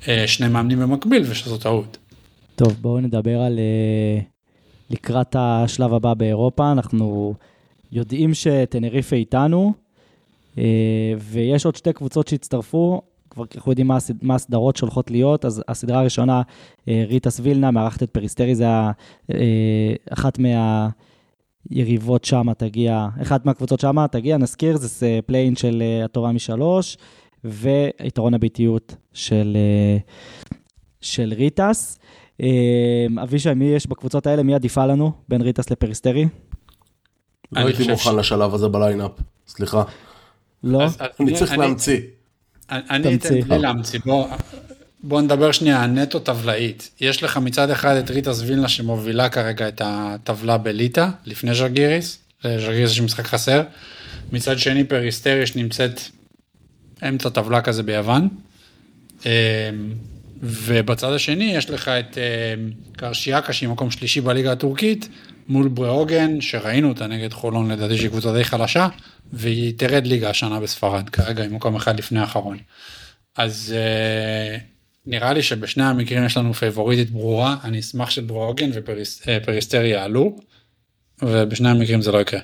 [0.09, 1.99] אה, שני מאמנים במקביל, ושזו טעות.
[2.57, 4.21] טוב, בואו נדבר על אה,
[4.91, 6.73] לקראת השלב הבא באירופה.
[6.73, 7.35] אנחנו
[7.93, 9.73] יודעים שטנריפה איתנו,
[10.59, 10.65] אה,
[11.19, 13.03] ויש עוד שתי קבוצות שהצטרפו.
[13.31, 16.43] כבר אנחנו יודעים מה, מה הסדרות שהולכות להיות, אז הסדרה הראשונה,
[16.89, 18.91] ריטאס וילנה, מארחת את פריסטרי, זה היה
[19.35, 19.95] אה,
[21.67, 26.97] אחת מהיריבות שמה תגיע, אחת מהקבוצות שמה תגיע, נזכיר, זה play-in של אה, הטובה משלוש,
[27.45, 29.57] ויתרון הביתיות של,
[31.01, 31.99] של ריטאס.
[33.23, 34.43] אבישי, מי יש בקבוצות האלה?
[34.43, 36.29] מי עדיפה לנו בין ריטאס לפריסטרי?
[37.53, 39.11] לא הייתי מוכן לשלב הזה ב lineup,
[39.47, 39.83] סליחה.
[40.65, 40.87] לא?
[41.21, 42.01] אני צריך להמציא.
[42.71, 44.27] אני אתן בלי להמציא, בוא,
[45.03, 46.91] בוא נדבר שנייה נטו טבלאית.
[47.01, 52.91] יש לך מצד אחד את ריטאס וילנה שמובילה כרגע את הטבלה בליטא, לפני ז'לגיריס, ז'לגיריס
[52.91, 53.63] יש משחק חסר.
[54.33, 56.01] מצד שני פריסטרי נמצאת
[57.09, 58.29] אמצע טבלה כזה ביוון.
[59.27, 59.31] אמ,
[60.43, 65.09] ובצד השני יש לך את אמ, קרשיאקה שהיא מקום שלישי בליגה הטורקית,
[65.49, 68.89] מול בריאוגן, שראינו אותה נגד חולון לדעתי שהיא קבוצה די חלשה,
[69.33, 72.59] והיא תרד ליגה השנה בספרד, כרגע היא מקום אחד לפני האחרון.
[73.37, 74.78] אז uh,
[75.09, 80.37] נראה לי שבשני המקרים יש לנו פייבוריטית ברורה, אני אשמח שבריאוגן ופריסטרי יעלו,
[81.23, 82.41] ובשני המקרים זה לא יקרה.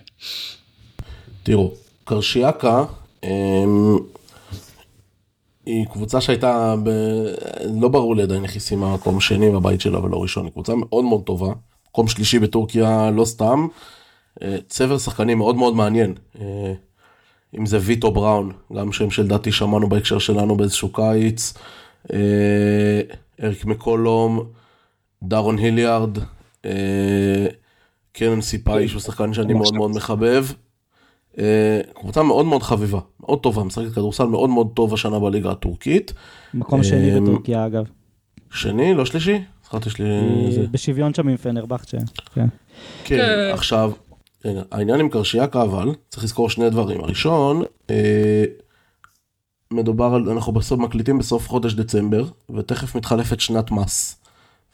[1.43, 2.85] תראו, קרשיאקה,
[3.25, 3.97] אמ,
[5.67, 6.89] היא קבוצה שהייתה, ב...
[7.81, 10.73] לא ברור לי עדיין איך היא סיימה מקום שני בבית שלה ולא ראשון, היא קבוצה
[10.75, 11.53] מאוד מאוד טובה,
[11.89, 13.67] מקום שלישי בטורקיה לא סתם,
[14.43, 16.73] אה, צבר שחקנים מאוד מאוד מעניין, אה,
[17.59, 21.55] אם זה ויטו בראון, גם שם שלדעתי שמענו בהקשר שלנו באיזשהו קיץ,
[23.43, 24.41] אריק מקולום,
[25.23, 26.19] דארון היליארד,
[28.13, 30.47] קרן סיפאי שהוא שחקן שאני מאוד מאוד מחבב.
[31.95, 36.13] קבוצה מאוד מאוד חביבה, מאוד טובה, משחקת כדורסל מאוד מאוד טוב השנה בליגה הטורקית.
[36.55, 37.85] מקום שני בטורקיה אגב.
[38.51, 39.41] שני, לא שלישי?
[39.65, 40.07] זכרתי שלי...
[40.71, 41.99] בשוויון שם עם פנרבכצ'ה.
[42.35, 42.47] כן.
[43.05, 43.93] כן, עכשיו,
[44.71, 47.01] העניין עם קרשיאקה אבל, צריך לזכור שני דברים.
[47.01, 48.45] הראשון, אה,
[49.71, 54.17] מדובר על, אנחנו בסוף מקליטים בסוף חודש דצמבר, ותכף מתחלפת שנת מס.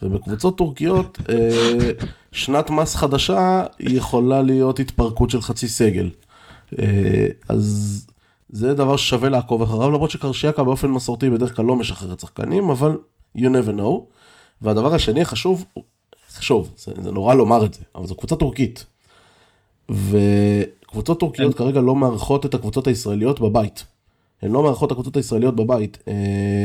[0.03, 1.91] ובקבוצות טורקיות, אה,
[2.32, 6.11] שנת מס חדשה יכולה להיות התפרקות של חצי סגל.
[6.78, 8.07] אה, אז
[8.49, 12.97] זה דבר ששווה לעקוב אחריו, למרות שקרשיאקה באופן מסורתי בדרך כלל לא משחררת שחקנים, אבל
[13.36, 14.01] you never know.
[14.62, 15.64] והדבר השני החשוב,
[16.36, 18.86] חשוב, זה, זה נורא לומר את זה, אבל זו קבוצה טורקית.
[19.91, 23.84] וקבוצות טורקיות כרגע לא מארחות את הקבוצות הישראליות בבית.
[24.43, 25.99] הן לא מארחות הקבוצות הישראליות בבית.
[26.09, 26.64] אה,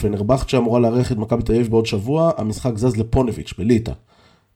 [0.00, 3.92] פנרבכט שאמורה לארח את מכבי תל אביב בעוד שבוע, המשחק זז לפונביץ' בליטא.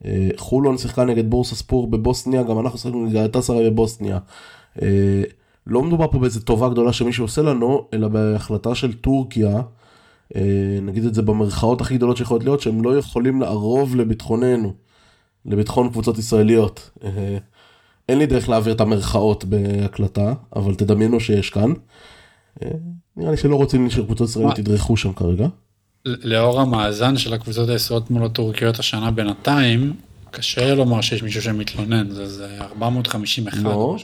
[0.04, 4.18] אה, חולון שיחקה נגד בורסה ספור בבוסניה, גם אנחנו שיחקנו נגד גלטסראי בבוסניה.
[4.82, 5.22] אה,
[5.66, 9.60] לא מדובר פה באיזה טובה גדולה שמישהו עושה לנו, אלא בהחלטה של טורקיה,
[10.82, 14.72] נגיד את זה במרכאות הכי גדולות שיכולות להיות, שהם לא יכולים לערוב לביטחוננו,
[15.46, 16.90] לביטחון קבוצות ישראליות.
[18.08, 21.72] אין לי דרך להעביר את המרכאות בהקלטה, אבל תדמיינו שיש כאן.
[23.16, 25.48] נראה לי שלא רוצים שקבוצות ישראליות ידרכו שם כרגע.
[26.04, 29.92] לאור המאזן של הקבוצות הישראליות מול הטורקיות השנה בינתיים,
[30.30, 33.62] קשה לומר שיש מישהו שמתלונן, זה, זה 451.
[33.62, 33.96] לא,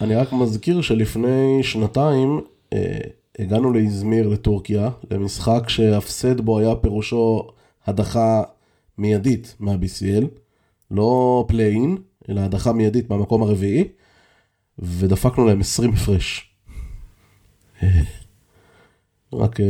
[0.00, 2.40] אני רק מזכיר שלפני שנתיים
[2.72, 2.98] אה,
[3.38, 7.48] הגענו לאזמיר לטורקיה, למשחק שהפסד בו היה פירושו
[7.86, 8.42] הדחה
[8.98, 10.24] מיידית מה-BCL,
[10.90, 11.96] לא play-in,
[12.28, 13.84] אלא הדחה מיידית מהמקום הרביעי,
[14.78, 16.47] ודפקנו להם 20 הפרש.
[19.32, 19.60] רק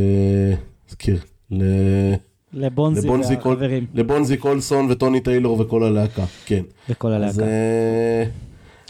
[0.89, 1.15] אזכיר.
[1.15, 1.63] אה, ל...
[2.53, 3.85] לבונזי לבונזי והחברים.
[3.93, 6.63] לבונזי קולסון וטוני טיילור וכל הלהקה, כן.
[6.89, 7.29] וכל הלהקה.
[7.29, 8.23] אז אה,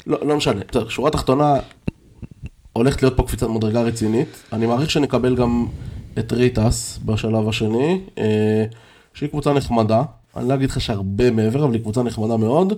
[0.07, 1.55] לא, לא משנה, בסדר, שורה תחתונה,
[2.73, 4.43] הולכת להיות פה קפיצת מדרגה רצינית.
[4.53, 5.65] אני מעריך שנקבל גם
[6.19, 8.65] את ריטאס בשלב השני, אה,
[9.13, 10.03] שהיא קבוצה נחמדה.
[10.37, 12.73] אני לא אגיד לך שהרבה מעבר, אבל היא קבוצה נחמדה מאוד.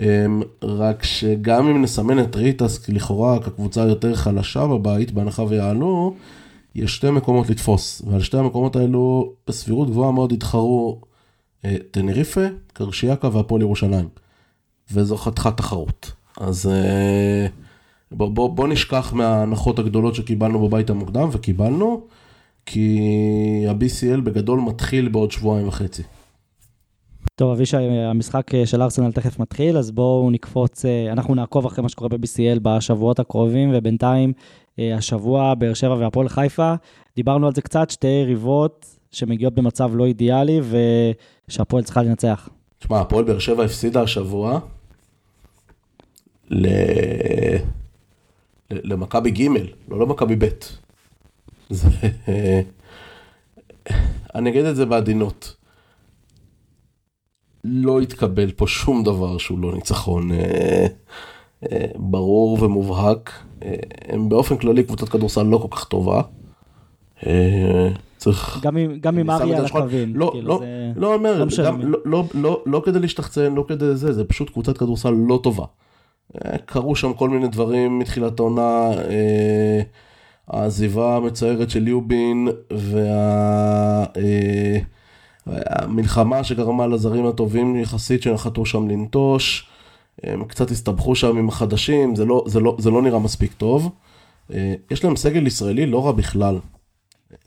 [0.00, 0.26] אה,
[0.62, 6.14] רק שגם אם נסמן את ריטאס לכאורה כקבוצה יותר חלשה בבית, בהנחה ויעלו,
[6.74, 11.00] יש שתי מקומות לתפוס, ועל שתי המקומות האלו בסבירות גבוהה מאוד יתחרו
[11.64, 14.08] אה, טנריפה, קרשיאקה והפועל ירושלים.
[14.92, 16.12] וזו חתיכת תחרות.
[16.40, 17.46] אז אה,
[18.12, 22.06] בוא, בוא, בוא נשכח מההנחות הגדולות שקיבלנו בבית המוקדם, וקיבלנו,
[22.66, 23.00] כי
[23.68, 26.02] ה-BCL בגדול מתחיל בעוד שבועיים וחצי.
[27.34, 31.82] טוב, אבישי, המשחק אה, של ארסנל תכף מתחיל, אז בואו נקפוץ, אה, אנחנו נעקוב אחרי
[31.82, 34.32] מה שקורה ב-BCL בשבועות הקרובים, ובינתיים
[34.78, 36.74] אה, השבוע באר שבע והפועל חיפה,
[37.16, 40.60] דיברנו על זה קצת, שתי יריבות שמגיעות במצב לא אידיאלי,
[41.48, 42.48] ושהפועל צריכה לנצח.
[42.78, 44.60] תשמע, הפועל באר שבע הפסידה השבוע
[46.50, 46.66] ל...
[48.70, 49.48] למכבי ג',
[49.88, 50.48] לא למכבי ב'.
[51.70, 51.88] זה...
[54.34, 55.61] אני אגיד את זה בעדינות.
[57.64, 60.86] לא התקבל פה שום דבר שהוא לא ניצחון אה,
[61.72, 63.32] אה, ברור ומובהק.
[63.64, 63.74] אה,
[64.08, 66.22] הם באופן כללי קבוצת כדורסל לא כל כך טובה.
[67.26, 68.58] אה, צריך...
[68.62, 69.64] גם עם, אריה על.
[69.64, 70.16] הקווים.
[70.16, 70.92] לא, כאילו לא, זה...
[70.96, 71.80] לא אומר, לא גם.
[71.80, 75.64] לא, לא, לא, לא כדי להשתחצן, לא כדי זה, זה פשוט קבוצת כדורסל לא טובה.
[76.44, 79.80] אה, קרו שם כל מיני דברים מתחילת העונה, אה,
[80.48, 82.48] העזיבה המצערת של יובין
[85.46, 89.66] והמלחמה שגרמה לזרים הטובים יחסית שנחתו שם לנטוש.
[90.22, 93.90] הם קצת הסתבכו שם עם החדשים, זה לא, זה לא, זה לא נראה מספיק טוב.
[94.52, 96.58] אה, יש להם סגל ישראלי לא רע בכלל.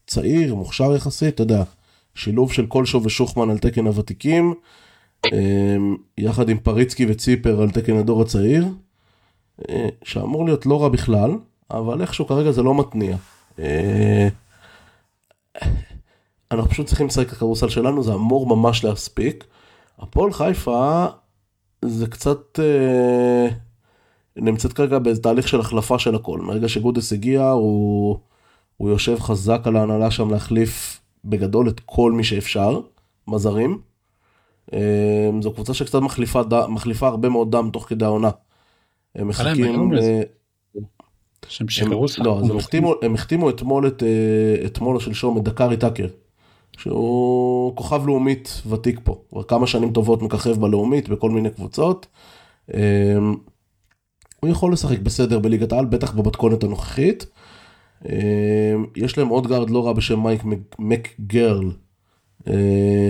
[0.07, 1.63] צעיר, מוכשר יחסית, אתה יודע,
[2.15, 4.53] שילוב של קולשו ושוחמן על תקן הוותיקים,
[5.33, 5.77] אה,
[6.17, 8.65] יחד עם פריצקי וציפר על תקן הדור הצעיר,
[9.69, 11.31] אה, שאמור להיות לא רע בכלל,
[11.71, 13.17] אבל איכשהו כרגע זה לא מתניע.
[16.51, 19.43] אנחנו פשוט צריכים לשחק את הכדורסל שלנו, זה אמור ממש להספיק.
[19.99, 21.05] הפועל חיפה
[21.85, 23.47] זה קצת אה,
[24.35, 26.39] נמצאת כרגע באיזה תהליך של החלפה של הכל.
[26.39, 28.17] מרגע שגודס הגיע, הוא,
[28.77, 32.79] הוא יושב חזק על ההנהלה שם להחליף בגדול את כל מי שאפשר,
[33.33, 33.79] בזרים.
[34.73, 34.79] אה,
[35.41, 38.29] זו קבוצה שקצת מחליפה, ד- מחליפה הרבה מאוד דם תוך כדי העונה.
[39.15, 39.65] הם מחכים...
[39.97, 40.21] אה.
[41.47, 45.01] שהם הם, שחררו שחק- לא, אז הם החתימו, הם החתימו אתמול את, אה, אתמול או
[45.01, 46.07] שלשום את דקארי טאקר,
[46.77, 52.07] שהוא כוכב לאומית ותיק פה, כבר כמה שנים טובות מככב בלאומית בכל מיני קבוצות.
[52.73, 52.79] אה,
[54.39, 57.25] הוא יכול לשחק בסדר בליגת העל, בטח במתכונת הנוכחית.
[58.09, 58.11] אה,
[58.95, 61.71] יש להם עוד גארד לא רע בשם מייק מק- מקגרל.
[62.47, 63.09] אה,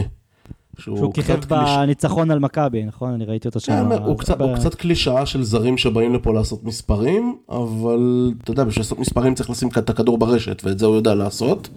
[0.80, 3.14] שהוא כיכב קצת קליש- בניצחון על מכבי, נכון?
[3.14, 3.90] אני ראיתי אותו שם.
[3.90, 8.52] כן, הוא קצת, ב- הוא קצת קלישאה של זרים שבאים לפה לעשות מספרים, אבל אתה
[8.52, 11.70] יודע, בשביל לעשות מספרים צריך לשים את הכדור ברשת, ואת זה הוא יודע לעשות.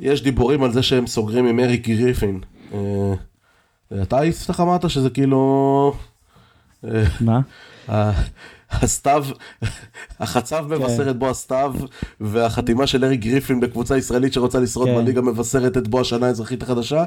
[0.00, 2.40] יש דיבורים על זה שהם סוגרים עם אריק גריפין.
[2.74, 3.14] אה,
[4.02, 5.92] אתה יפתח אמרת שזה כאילו...
[6.84, 7.40] אה, מה?
[8.70, 9.24] הסתיו,
[10.20, 10.74] החצב כן.
[10.74, 11.74] מבשר את בוא הסתיו,
[12.20, 14.96] והחתימה של אריק גריפין בקבוצה ישראלית שרוצה לשרוד כן.
[14.96, 17.04] בליגה מבשרת את בוא השנה האזרחית החדשה.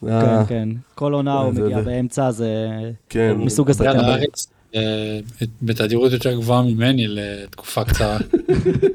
[0.00, 0.68] כן, אה, כן.
[0.94, 2.70] כל עונה הוא מגיע באמצע, זה
[3.08, 3.34] כן.
[3.36, 3.98] מסוג השחקן.
[5.62, 8.18] בתדירות יותר גבוהה ממני לתקופה קצרה.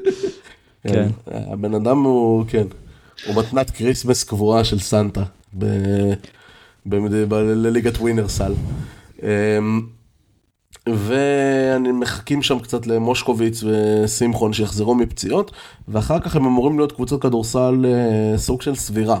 [0.88, 1.08] כן.
[1.26, 2.66] הבן אדם הוא, כן,
[3.26, 5.22] הוא מתנת כריסמס קבועה של סנטה
[6.86, 8.52] לליגת ווינר סל.
[9.22, 9.80] אמ,
[10.88, 15.52] ומחכים שם קצת למושקוביץ ושמחון שיחזרו מפציעות,
[15.88, 19.20] ואחר כך הם אמורים להיות קבוצות כדורסל אה, סוג של סבירה.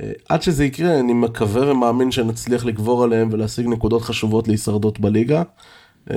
[0.00, 5.42] אה, עד שזה יקרה, אני מקווה ומאמין שנצליח לגבור עליהם ולהשיג נקודות חשובות להישרדות בליגה.
[6.10, 6.16] אה,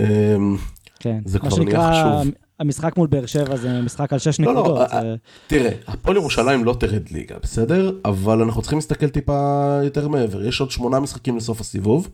[1.00, 1.20] כן.
[1.26, 2.34] זה כבר נהיה חשוב.
[2.60, 4.78] המשחק מול באר שבע זה משחק על שש לא, לא, נקודות.
[4.92, 5.16] אה, זה-
[5.48, 7.92] תראה, הפועל ירושלים לא תרד ליגה, בסדר?
[8.06, 10.44] אבל אנחנו צריכים להסתכל טיפה יותר מעבר.
[10.46, 12.10] יש עוד שמונה משחקים לסוף הסיבוב.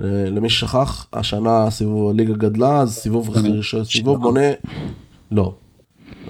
[0.00, 4.40] אה, למי ששכח, השנה הסיבוב הליגה גדלה, אז סיבוב ראשון- סיבוב מונה...
[5.30, 5.54] לא.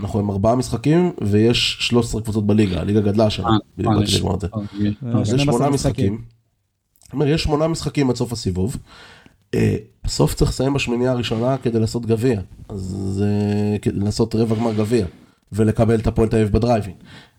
[0.01, 3.47] אנחנו עם ארבעה משחקים, ויש 13 קבוצות בליגה, הליגה גדלה השנה.
[3.49, 4.47] אה, בדיוק אה, באתי יש- לגמור את זה.
[4.55, 4.61] אה,
[5.21, 6.23] אז יש 12 שמונה משחקים.
[7.27, 8.77] יש שמונה משחקים עד סוף הסיבוב.
[9.55, 12.41] אה, בסוף צריך לסיים בשמינייה הראשונה כדי לעשות גביע.
[12.69, 13.25] אז
[13.83, 15.07] כדי לעשות רבע גמר גביע.
[15.53, 16.95] ולקבל את הפועל תל אביב בדרייבין.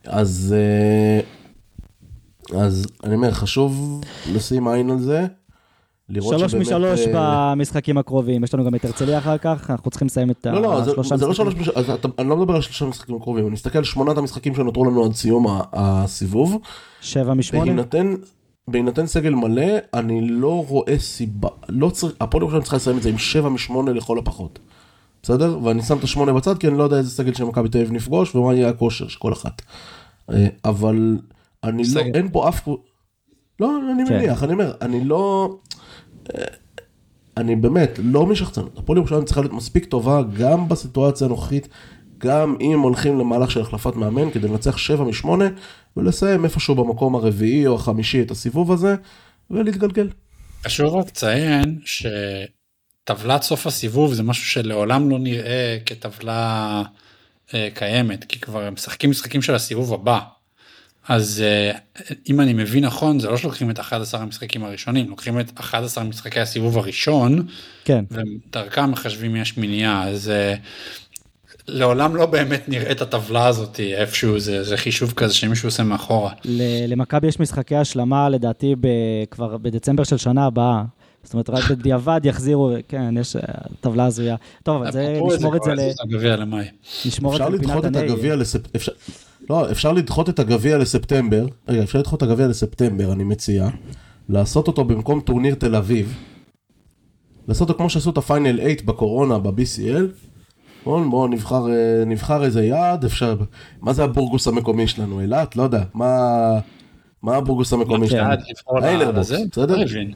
[0.06, 1.20] אז, אה,
[2.60, 4.02] אז אני אומר, חשוב
[4.34, 5.26] לשים עין על זה.
[6.10, 9.92] לראות שלוש שבאמת, משלוש אה, במשחקים הקרובים, יש לנו גם את הרצליה אחר כך, אנחנו
[9.92, 11.64] צריכים לסיים את לא, לא, זה, השלושה זה לא משחקים.
[11.64, 14.86] שלוש, משחקים, אני לא מדבר על שלושה משחקים הקרובים, אני מסתכל על שמונת המשחקים שנותרו
[14.86, 16.58] לנו עד סיום הסיבוב.
[17.02, 17.66] שבע משמונה?
[17.66, 18.16] בהינתן,
[18.68, 23.10] בהינתן סגל מלא, אני לא רואה סיבה, לא צריך, הפועל ירושלים צריכה לסיים את זה
[23.10, 24.60] עם 7 מ-8 לכל הפחות.
[25.24, 25.60] בסדר?
[25.64, 27.92] ואני שם את השמונה בצד, כי אני לא יודע איזה סגל של מכבי תל אביב
[27.92, 29.62] נפגוש, ומה יהיה הכושר של כל אחת.
[30.30, 31.18] אה, אבל
[31.64, 32.12] אני לא, סגל.
[32.14, 32.68] אין פה אף...
[33.60, 34.18] לא, אני כן.
[34.18, 35.56] מניח, אני אומר, אני לא...
[36.36, 36.44] אה,
[37.38, 38.78] אני באמת לא משחצנות.
[38.78, 41.68] הפועל ירושלים צריכה להיות מספיק טובה גם בסיטואציה הנוכחית,
[42.22, 45.28] גם אם הולכים למהלך של החלפת מאמן כדי לנצח 7 מ-8
[45.98, 48.96] ולסיים איפשהו במקום הרביעי או החמישי את הסיבוב הזה
[49.52, 50.10] ולהתגלגל.
[50.66, 56.84] חשוב רק לציין שטבלת סוף הסיבוב זה משהו שלעולם לא נראה כטבלה
[57.54, 60.20] אה, קיימת כי כבר הם משחקים משחקים של הסיבוב הבא.
[61.08, 61.72] אז אה,
[62.30, 66.40] אם אני מבין נכון זה לא שלוקחים את 11 המשחקים הראשונים לוקחים את 11 משחקי
[66.40, 67.48] הסיבוב הראשון
[67.86, 70.56] כן, ודרכם מחשבים יש מניעה אז אה,
[71.68, 76.32] לעולם לא באמת נראה את הטבלה הזאת איפשהו זה, זה חישוב כזה שמישהו עושה מאחורה.
[76.46, 78.88] ל- למכבי יש משחקי השלמה לדעתי ב-
[79.32, 80.84] כבר בדצמבר של שנה הבאה.
[81.24, 83.42] זאת אומרת, רק בדיעבד יחזירו, כן, יש אה,
[83.82, 84.36] טבלה הזויה.
[84.64, 86.66] טוב, אבל זה, נשמור את זה, ל- הגביע למאי.
[87.06, 88.12] נשמור את אפשר זה לפינת לדחות את הנגב.
[88.14, 88.92] הגביע לספטמבר, אפשר...
[89.50, 93.68] לא, אפשר לדחות את הגביע לספטמבר, רגע, אפשר לדחות את הגביע לספטמבר, אני מציע,
[94.30, 96.18] לעשות אותו במקום טורניר תל אביב,
[97.48, 100.31] לעשות אותו כמו שעשו את הפיינל 8 בקורונה ב-BCL,
[100.84, 103.36] בואו בוא נבחר, אה, נבחר איזה יעד, אפשר,
[103.82, 105.56] מה זה הבורגוס המקומי שלנו, אילת?
[105.56, 106.18] לא יודע, מה,
[107.24, 108.08] מה הבורגוס המקומי.
[108.08, 108.30] שלנו?
[109.20, 109.38] לזה?
[109.52, 109.76] בסדר?
[110.10, 110.16] לא.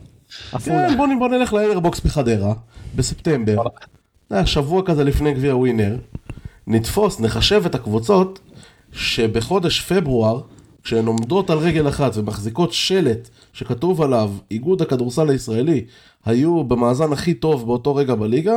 [0.66, 2.54] כן, בוא, נ- בוא נלך לאיירבוקס בחדרה,
[2.96, 3.56] בספטמבר.
[4.46, 5.98] שבוע כזה לפני גביע ווינר.
[6.68, 8.40] נתפוס, נחשב את הקבוצות
[8.92, 10.42] שבחודש פברואר,
[10.84, 15.86] כשהן עומדות על רגל אחת ומחזיקות שלט שכתוב עליו איגוד הכדורסל הישראלי,
[16.26, 18.56] היו במאזן הכי טוב באותו רגע בליגה,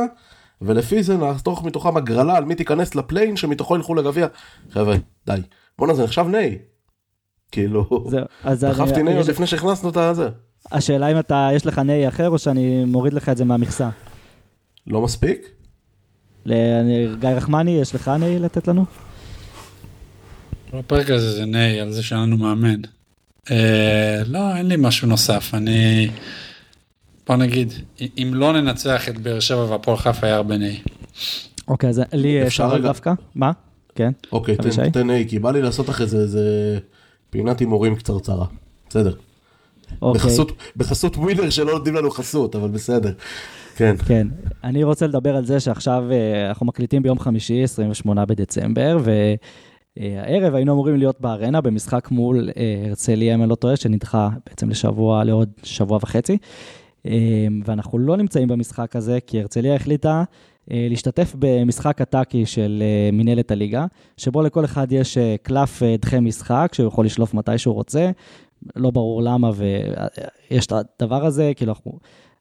[0.61, 4.27] ולפי זה נחתוך מתוכם הגרלה על מי תיכנס לפליין שמתוכו ילכו לגביע.
[4.71, 4.95] חבר'ה,
[5.25, 5.41] די.
[5.77, 6.57] בואנה זה נחשב ניי.
[7.51, 8.07] כאילו,
[8.59, 10.29] דחפתי ניי עוד לפני שהכנסנו את הזה.
[10.71, 13.89] השאלה אם אתה, יש לך נהי אחר, או שאני מוריד לך את זה מהמכסה.
[14.87, 15.47] לא מספיק?
[16.45, 18.85] ל- אני- גיא רחמני, יש לך נהי לתת לנו?
[20.73, 22.81] בפרק הזה זה ניי על זה שאין לנו מאמן.
[23.51, 25.51] אה, לא, אין לי משהו נוסף.
[25.53, 26.09] אני...
[27.29, 27.73] בוא נגיד,
[28.17, 30.79] אם לא ננצח את באר שבע והפועל חיפה היה הרבה ניי.
[31.67, 32.77] אוקיי, אז לי אפשר אפשר?
[32.77, 33.13] דווקא?
[33.35, 33.51] מה?
[33.95, 34.11] כן.
[34.31, 34.55] אוקיי?
[34.55, 36.79] תן, תן A, כי בא לי לעשות זה איזה
[37.29, 38.45] פינת הימורים קצרצרה.
[38.89, 39.13] בסדר.
[40.01, 40.21] אוקיי.
[40.21, 43.13] בחסות, בחסות ווינר שלא נותנים לנו חסות, אבל בסדר.
[43.75, 43.95] כן.
[44.07, 44.27] כן,
[44.63, 48.97] אני רוצה לדבר על זה שעכשיו אה, אנחנו מקליטים ביום חמישי, 28 בדצמבר,
[49.97, 54.69] והערב היינו אמורים להיות בארנה במשחק מול אה, הרצליה, אם אני לא טועה, שנדחה בעצם
[54.69, 56.37] לשבוע, לעוד שבוע וחצי.
[57.09, 57.15] אה,
[57.65, 60.23] ואנחנו לא נמצאים במשחק הזה, כי הרצליה החליטה
[60.71, 63.85] אה, להשתתף במשחק הטאקי של אה, מינהלת הליגה,
[64.17, 68.11] שבו לכל אחד יש אה, קלף דחי משחק, שהוא יכול לשלוף מתי שהוא רוצה.
[68.75, 71.91] לא ברור למה, ויש את הדבר הזה, כאילו אנחנו...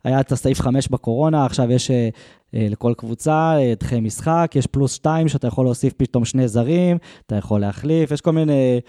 [0.04, 1.90] היה את הסעיף 5 בקורונה, עכשיו יש
[2.52, 7.60] לכל קבוצה דחי משחק, יש פלוס 2 שאתה יכול להוסיף פתאום שני זרים, אתה יכול
[7.60, 8.80] להחליף, יש כל מיני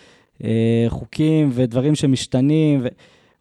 [0.89, 2.87] חוקים ודברים שמשתנים, ו...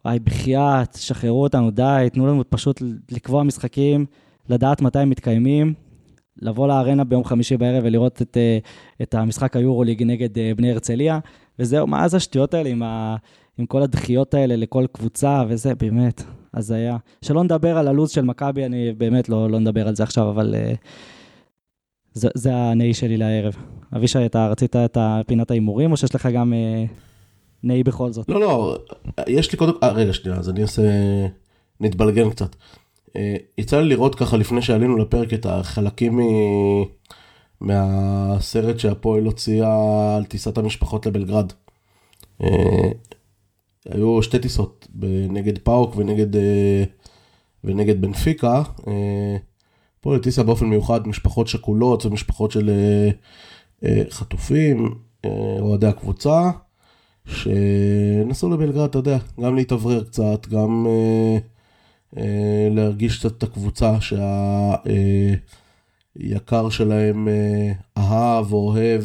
[0.05, 2.81] וואי, בחייאת, שחררו אותנו, די, תנו לנו פשוט
[3.11, 4.05] לקבוע משחקים,
[4.49, 5.73] לדעת מתי הם מתקיימים,
[6.41, 8.57] לבוא לארנה ביום חמישי בערב ולראות את, אה,
[9.01, 11.19] את המשחק היורוליג נגד אה, בני הרצליה,
[11.59, 13.15] וזהו, מה זה השטויות האלה עם, ה,
[13.57, 16.23] עם כל הדחיות האלה לכל קבוצה, וזה באמת
[16.53, 16.97] הזיה.
[17.21, 20.55] שלא נדבר על הלו"ז של מכבי, אני באמת לא, לא נדבר על זה עכשיו, אבל
[20.55, 20.73] אה,
[22.13, 23.55] זה, זה הנאי שלי לערב.
[23.95, 24.97] אבישי, אתה רצית את
[25.27, 26.53] פינת ההימורים, או שיש לך גם
[27.63, 28.29] אה, נאי בכל זאת?
[28.29, 28.77] לא, לא,
[29.27, 30.81] יש לי קודם, אה, רגע שנייה, אז אני אעשה,
[31.79, 32.55] נתבלגן קצת.
[33.15, 36.23] אה, יצא לי לראות ככה לפני שעלינו לפרק את החלקים מ...
[37.61, 41.53] מהסרט שהפועל הוציאה על טיסת המשפחות לבלגרד.
[42.43, 42.91] אה,
[43.89, 44.87] היו שתי טיסות,
[45.29, 46.83] נגד פאוק ונגד, אה,
[47.63, 48.63] ונגד בנפיקה.
[49.99, 52.71] הפועל הטיסה באופן מיוחד משפחות שכולות ומשפחות של
[54.09, 54.95] חטופים,
[55.59, 56.51] אוהדי הקבוצה,
[57.25, 60.87] שנסעו לבלגרד, אתה יודע, גם להתאוורר קצת, גם...
[62.17, 63.97] אה, להרגיש קצת את הקבוצה
[66.15, 69.03] שהיקר אה, שלהם אה, אהב, אוהב,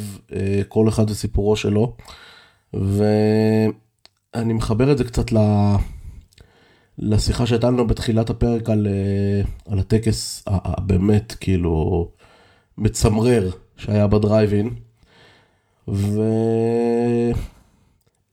[0.69, 1.97] כל אחד וסיפורו שלו.
[2.75, 5.39] ואני מחבר את זה קצת ל...
[6.99, 8.87] לשיחה שהייתה לנו בתחילת הפרק על,
[9.69, 12.09] על הטקס הבאמת כאילו
[12.79, 14.71] מצמרר שהיה בדרייבין.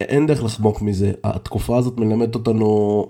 [0.01, 3.05] ואין דרך לחמוק מזה, התקופה הזאת מלמדת אותנו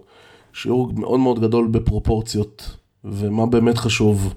[0.54, 4.34] שיעור מאוד מאוד גדול בפרופורציות, ומה באמת חשוב.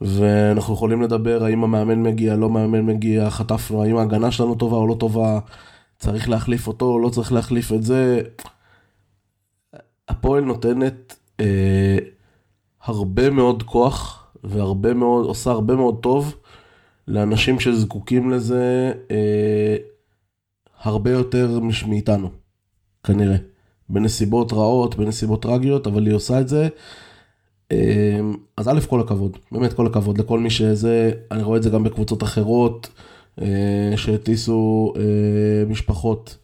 [0.00, 4.86] ואנחנו יכולים לדבר האם המאמן מגיע, לא מאמן מגיע, חטפנו, האם ההגנה שלנו טובה או
[4.86, 5.38] לא טובה,
[5.98, 8.20] צריך להחליף אותו או לא צריך להחליף את זה.
[10.08, 11.98] הפועל נותנת אה,
[12.84, 16.36] הרבה מאוד כוח והרבה מאוד, עושה הרבה מאוד טוב
[17.08, 19.76] לאנשים שזקוקים לזה אה,
[20.82, 22.30] הרבה יותר מאיתנו,
[23.04, 23.36] כנראה.
[23.88, 26.68] בנסיבות רעות, בנסיבות טרגיות, אבל היא עושה את זה.
[27.70, 31.70] אמ, אז א', כל הכבוד, באמת כל הכבוד לכל מי שזה, אני רואה את זה
[31.70, 32.88] גם בקבוצות אחרות,
[33.40, 36.36] אה, שהטיסו אה, משפחות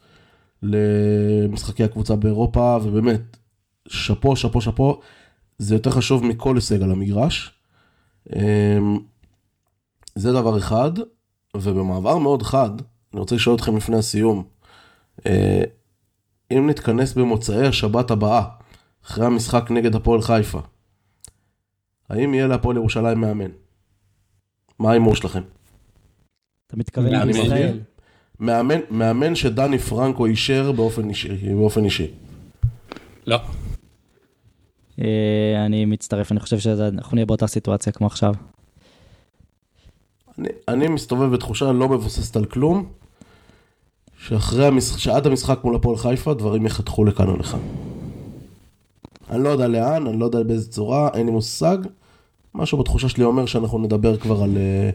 [0.63, 3.37] למשחקי הקבוצה באירופה, ובאמת,
[3.89, 5.01] שאפו, שאפו, שאפו,
[5.59, 7.53] זה יותר חשוב מכל הישג על המגרש.
[8.37, 8.99] אמ,
[10.15, 10.93] זה דבר אחד,
[11.57, 12.71] ובמעבר מאוד חד,
[13.17, 14.45] אני רוצה לשאול אתכם לפני הסיום,
[15.27, 15.63] אה,
[16.51, 18.45] אם נתכנס במוצאי השבת הבאה,
[19.07, 20.61] אחרי המשחק נגד הפועל חיפה,
[22.09, 23.51] האם יהיה להפועל ירושלים מאמן?
[24.79, 25.43] מה ההימור שלכם?
[26.67, 27.81] אתה מתכוון לישראל?
[28.41, 31.55] מאמן, מאמן שדני פרנקו אישר באופן אישי.
[31.55, 32.11] באופן אישי.
[33.27, 33.41] לא.
[35.01, 38.35] אה, אני מצטרף, אני חושב שאנחנו נהיה באותה סיטואציה כמו עכשיו.
[40.39, 42.93] אני, אני מסתובב בתחושה לא מבוססת על כלום.
[44.29, 47.59] שאחרי המשחק, שעד המשחק מול הפועל חיפה, דברים יחתכו לכאן או לכאן.
[49.31, 51.79] אני לא יודע לאן, אני לא יודע באיזה צורה, אין לי מושג.
[52.55, 54.91] משהו בתחושה שלי אומר שאנחנו נדבר כבר על, אה,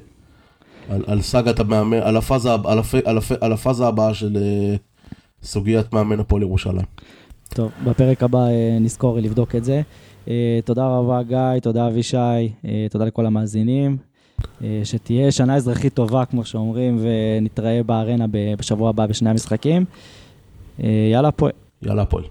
[0.90, 4.76] על, על סאגת המאמן, על הפאזה, על, הפ, על, הפ, על הפאזה הבאה של אה,
[5.44, 6.86] סוגיית מאמן הפועל ירושלים.
[7.50, 9.82] טוב, בפרק הבא אה, נזכור לבדוק את זה.
[10.66, 12.52] תודה רבה גיא, תודה אבישי,
[12.90, 13.98] תודה לכל המאזינים.
[14.64, 18.26] אה, שתהיה שנה אזרחית טובה, כמו שאומרים, ונתראה בארנה
[18.58, 19.86] בשבוע הבא בשני המשחקים.
[20.84, 21.52] אה, יאללה, הפועל.
[21.82, 22.24] יאללה, הפועל.